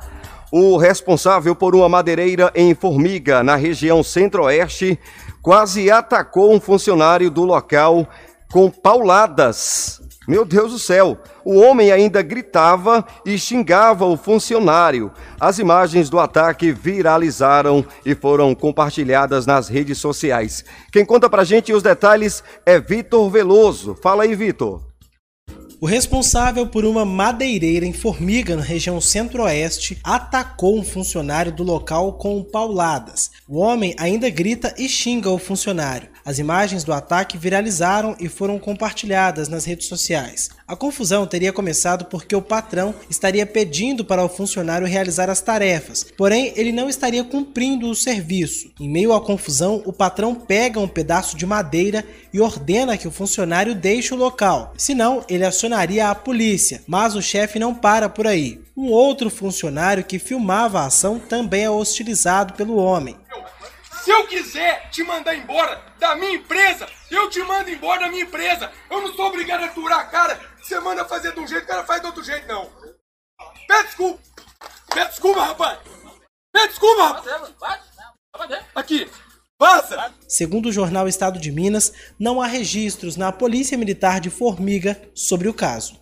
O 0.53 0.77
responsável 0.77 1.55
por 1.55 1.77
uma 1.77 1.89
madeireira 1.89 2.51
em 2.57 2.75
Formiga, 2.75 3.41
na 3.43 3.55
região 3.55 4.03
centro-oeste, 4.03 4.99
quase 5.41 5.91
atacou 5.91 6.53
um 6.53 6.61
funcionário 6.61 7.31
do 7.31 7.45
local 7.45 8.09
com 8.51 8.69
pauladas. 8.69 10.01
Meu 10.27 10.45
Deus 10.45 10.73
do 10.73 10.79
céu! 10.79 11.19
O 11.45 11.59
homem 11.61 11.93
ainda 11.93 12.21
gritava 12.21 13.05
e 13.25 13.39
xingava 13.39 14.05
o 14.05 14.17
funcionário. 14.17 15.13
As 15.41 15.61
imagens 15.61 16.11
do 16.11 16.19
ataque 16.19 16.73
viralizaram 16.73 17.85
e 18.05 18.15
foram 18.15 18.55
compartilhadas 18.55 19.47
nas 19.47 19.69
redes 19.69 19.99
sociais. 19.99 20.65
Quem 20.93 21.05
conta 21.05 21.31
pra 21.31 21.45
gente 21.45 21.73
os 21.73 21.83
detalhes 21.83 22.43
é 22.67 22.79
Vitor 22.81 23.31
Veloso. 23.31 23.97
Fala 24.03 24.25
aí, 24.25 24.35
Vitor. 24.35 24.90
O 25.83 25.87
responsável 25.87 26.67
por 26.67 26.85
uma 26.85 27.07
madeireira 27.07 27.87
em 27.87 27.93
Formiga, 27.95 28.55
na 28.55 28.61
região 28.63 29.01
centro-oeste, 29.01 29.99
atacou 30.05 30.79
um 30.79 30.85
funcionário 30.85 31.51
do 31.51 31.63
local 31.63 32.13
com 32.19 32.45
pauladas. 32.45 33.31
O 33.49 33.57
homem 33.57 33.95
ainda 33.97 34.29
grita 34.29 34.75
e 34.77 34.87
xinga 34.91 35.31
o 35.31 35.39
funcionário. 35.39 36.11
As 36.25 36.39
imagens 36.39 36.85
do 36.85 36.93
ataque 36.93 37.39
viralizaram 37.39 38.17
e 38.21 38.29
foram 38.29 38.59
compartilhadas 38.59 39.49
nas 39.49 39.65
redes 39.65 39.87
sociais. 39.87 40.51
A 40.67 40.77
confusão 40.77 41.27
teria 41.27 41.53
começado 41.53 42.05
porque 42.05 42.37
o 42.37 42.43
patrão 42.43 42.95
estaria 43.09 43.45
pedindo 43.45 44.05
para 44.05 44.25
o 44.25 44.29
funcionário 44.29 44.87
realizar 44.87 45.29
as 45.29 45.41
tarefas, 45.41 46.07
porém 46.17 46.53
ele 46.57 46.73
não 46.73 46.89
estaria 46.89 47.25
cumprindo 47.25 47.91
o 47.91 47.95
serviço. 47.95 48.71
Em 48.79 48.89
meio 48.89 49.13
à 49.13 49.21
confusão, 49.21 49.83
o 49.85 49.93
patrão 49.93 50.35
pega 50.35 50.79
um 50.79 50.89
pedaço 50.89 51.37
de 51.37 51.47
madeira 51.47 52.05
e 52.33 52.41
ordena 52.41 52.97
que 52.97 53.09
o 53.09 53.11
funcionário 53.11 53.75
deixe 53.75 54.15
o 54.15 54.17
local, 54.17 54.73
senão 54.77 55.25
ele 55.29 55.45
acionaria 55.45 56.09
a 56.09 56.15
polícia, 56.15 56.83
mas 56.87 57.15
o 57.15 57.23
chefe 57.23 57.59
não 57.59 57.75
para 57.75 58.09
por 58.09 58.27
aí. 58.27 58.61
Um 58.77 58.91
outro 58.91 59.29
funcionário 59.29 60.05
que 60.05 60.19
filmava 60.19 60.81
a 60.81 60.87
ação 60.87 61.19
também 61.19 61.65
é 61.65 61.71
hostilizado 61.71 62.55
pelo 62.55 62.77
homem. 62.77 63.17
Se 64.03 64.11
eu 64.11 64.27
quiser 64.27 64.89
te 64.91 65.03
mandar 65.03 65.35
embora 65.35 65.83
da 65.99 66.15
minha 66.17 66.33
empresa, 66.33 66.89
eu 67.11 67.29
te 67.29 67.41
mando 67.43 67.69
embora 67.69 68.01
da 68.01 68.09
minha 68.09 68.25
empresa. 68.25 68.73
Eu 68.91 69.03
não 69.03 69.13
sou 69.15 69.27
obrigado 69.27 69.63
a 69.63 69.67
aturar 69.67 70.01
a 70.01 70.05
cara. 70.05 70.41
Você 70.61 70.81
manda 70.81 71.05
fazer 71.05 71.33
de 71.33 71.41
um 71.41 71.47
jeito, 71.47 71.65
o 71.65 71.67
cara 71.67 71.85
faz 71.85 72.01
de 72.01 72.07
outro 72.07 72.23
jeito, 72.23 72.49
não. 72.49 72.71
Pede 73.69 73.85
desculpa. 73.89 74.21
Pede 74.95 75.09
desculpa, 75.11 75.45
rapaz. 75.45 75.79
Pede 76.53 76.69
desculpa, 76.69 77.07
rapaz. 77.09 77.91
Aqui. 78.75 79.11
Passa! 79.59 80.15
Segundo 80.27 80.71
o 80.71 80.73
jornal 80.73 81.07
Estado 81.07 81.39
de 81.39 81.53
Minas, 81.53 81.93
não 82.19 82.41
há 82.41 82.47
registros 82.47 83.17
na 83.17 83.31
Polícia 83.31 83.77
Militar 83.77 84.19
de 84.19 84.31
Formiga 84.31 84.99
sobre 85.15 85.49
o 85.49 85.55
caso. 85.55 86.01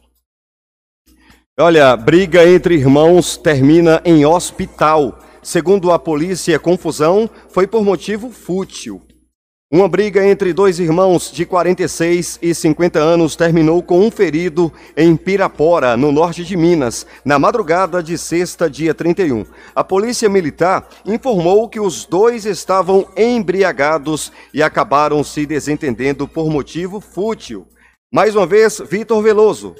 Olha, 1.59 1.96
briga 1.96 2.49
entre 2.49 2.76
irmãos 2.76 3.36
termina 3.36 4.01
em 4.05 4.24
hospital. 4.24 5.18
Segundo 5.43 5.91
a 5.93 5.99
polícia, 5.99 6.59
confusão 6.59 7.28
foi 7.49 7.66
por 7.66 7.84
motivo 7.84 8.30
fútil. 8.30 9.03
Uma 9.70 9.86
briga 9.86 10.26
entre 10.26 10.55
dois 10.55 10.78
irmãos 10.78 11.30
de 11.30 11.45
46 11.45 12.39
e 12.41 12.55
50 12.55 12.99
anos 12.99 13.36
terminou 13.36 13.82
com 13.82 14.01
um 14.01 14.11
ferido 14.11 14.72
em 14.97 15.14
Pirapora, 15.14 15.95
no 15.95 16.11
norte 16.11 16.43
de 16.43 16.57
Minas, 16.57 17.07
na 17.22 17.39
madrugada 17.39 18.03
de 18.03 18.16
sexta, 18.16 18.70
dia 18.70 18.95
31. 18.95 19.45
A 19.74 19.84
polícia 19.84 20.26
militar 20.26 20.89
informou 21.05 21.68
que 21.68 21.78
os 21.78 22.07
dois 22.07 22.47
estavam 22.47 23.07
embriagados 23.14 24.32
e 24.55 24.62
acabaram 24.62 25.22
se 25.22 25.45
desentendendo 25.45 26.26
por 26.26 26.49
motivo 26.49 26.99
fútil. 26.99 27.66
Mais 28.11 28.34
uma 28.34 28.47
vez, 28.47 28.80
Vitor 28.91 29.22
Veloso. 29.22 29.76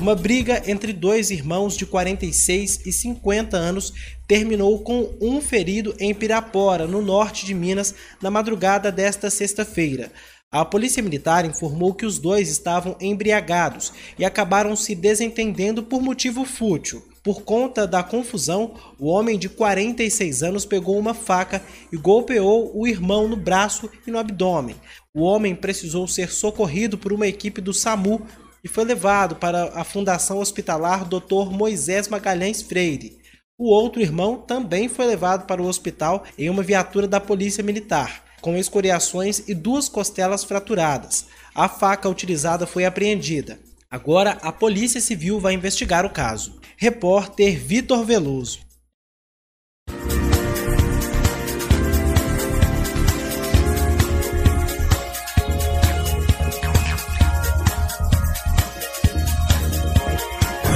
Uma 0.00 0.14
briga 0.14 0.62
entre 0.70 0.92
dois 0.92 1.30
irmãos 1.30 1.76
de 1.76 1.86
46 1.86 2.86
e 2.86 2.92
50 2.92 3.56
anos 3.56 3.92
terminou 4.26 4.80
com 4.80 5.14
um 5.20 5.40
ferido 5.40 5.94
em 5.98 6.14
Pirapora, 6.14 6.86
no 6.86 7.02
norte 7.02 7.44
de 7.44 7.54
Minas, 7.54 7.94
na 8.20 8.30
madrugada 8.30 8.90
desta 8.90 9.30
sexta-feira. 9.30 10.10
A 10.50 10.64
polícia 10.64 11.02
militar 11.02 11.44
informou 11.44 11.92
que 11.92 12.06
os 12.06 12.18
dois 12.18 12.48
estavam 12.48 12.96
embriagados 13.00 13.92
e 14.16 14.24
acabaram 14.24 14.76
se 14.76 14.94
desentendendo 14.94 15.82
por 15.82 16.00
motivo 16.00 16.44
fútil. 16.44 17.02
Por 17.24 17.42
conta 17.42 17.86
da 17.86 18.02
confusão, 18.02 18.74
o 18.98 19.08
homem 19.08 19.38
de 19.38 19.48
46 19.48 20.42
anos 20.42 20.64
pegou 20.64 20.96
uma 20.98 21.12
faca 21.12 21.60
e 21.90 21.96
golpeou 21.96 22.70
o 22.72 22.86
irmão 22.86 23.26
no 23.26 23.34
braço 23.34 23.90
e 24.06 24.10
no 24.10 24.18
abdômen. 24.18 24.76
O 25.12 25.22
homem 25.22 25.56
precisou 25.56 26.06
ser 26.06 26.30
socorrido 26.30 26.96
por 26.96 27.12
uma 27.12 27.26
equipe 27.26 27.60
do 27.60 27.72
SAMU 27.72 28.24
e 28.62 28.68
foi 28.68 28.84
levado 28.84 29.36
para 29.36 29.72
a 29.74 29.82
Fundação 29.82 30.38
Hospitalar 30.38 31.04
Dr. 31.04 31.50
Moisés 31.50 32.08
Magalhães 32.08 32.62
Freire. 32.62 33.23
O 33.56 33.70
outro 33.70 34.02
irmão 34.02 34.36
também 34.36 34.88
foi 34.88 35.06
levado 35.06 35.46
para 35.46 35.62
o 35.62 35.66
hospital 35.66 36.24
em 36.36 36.50
uma 36.50 36.60
viatura 36.60 37.06
da 37.06 37.20
Polícia 37.20 37.62
Militar, 37.62 38.24
com 38.40 38.56
escoriações 38.56 39.48
e 39.48 39.54
duas 39.54 39.88
costelas 39.88 40.42
fraturadas. 40.42 41.26
A 41.54 41.68
faca 41.68 42.08
utilizada 42.08 42.66
foi 42.66 42.84
apreendida. 42.84 43.60
Agora 43.88 44.32
a 44.42 44.50
Polícia 44.50 45.00
Civil 45.00 45.38
vai 45.38 45.54
investigar 45.54 46.04
o 46.04 46.10
caso. 46.10 46.58
Repórter 46.76 47.56
Vitor 47.56 48.04
Veloso. 48.04 48.58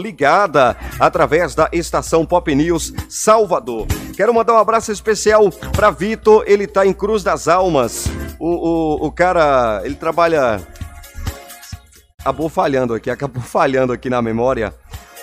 ligada 0.00 0.76
através 1.00 1.54
da 1.54 1.68
estação 1.72 2.24
Pop 2.24 2.54
News 2.54 2.92
Salvador. 3.08 3.86
Quero 4.16 4.32
mandar 4.32 4.54
um 4.54 4.58
abraço 4.58 4.92
especial 4.92 5.50
para 5.74 5.90
Vitor, 5.90 6.44
ele 6.46 6.66
tá 6.66 6.86
em 6.86 6.92
Cruz 6.92 7.22
das 7.22 7.48
Almas. 7.48 8.06
O, 8.38 8.48
o, 8.48 9.06
o 9.06 9.12
cara, 9.12 9.80
ele 9.84 9.94
trabalha 9.94 10.60
acabou 12.26 12.48
falhando 12.48 12.94
aqui, 12.94 13.08
acabou 13.08 13.42
falhando 13.44 13.92
aqui 13.92 14.10
na 14.10 14.20
memória 14.20 14.74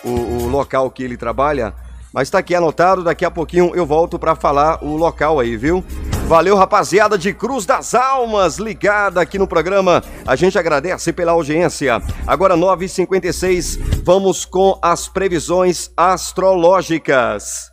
o, 0.04 0.10
o 0.10 0.48
local 0.48 0.90
que 0.90 1.04
ele 1.04 1.18
trabalha. 1.18 1.74
Mas 2.14 2.28
está 2.28 2.38
aqui 2.38 2.54
anotado, 2.54 3.04
daqui 3.04 3.26
a 3.26 3.32
pouquinho 3.32 3.72
eu 3.74 3.88
volto 3.88 4.20
para 4.20 4.36
falar 4.36 4.84
o 4.84 4.96
local 4.96 5.40
aí, 5.40 5.58
viu? 5.58 5.84
Valeu, 6.28 6.56
rapaziada 6.56 7.18
de 7.18 7.34
Cruz 7.34 7.66
das 7.66 7.96
Almas, 7.96 8.58
ligada 8.58 9.20
aqui 9.20 9.40
no 9.40 9.48
programa. 9.48 10.04
A 10.26 10.36
gente 10.36 10.58
agradece 10.58 11.12
pela 11.12 11.32
audiência. 11.32 12.02
Agora 12.28 12.56
9h56, 12.56 13.80
vamos 14.04 14.46
com 14.46 14.78
as 14.82 15.08
previsões 15.08 15.92
astrológicas. 15.98 17.73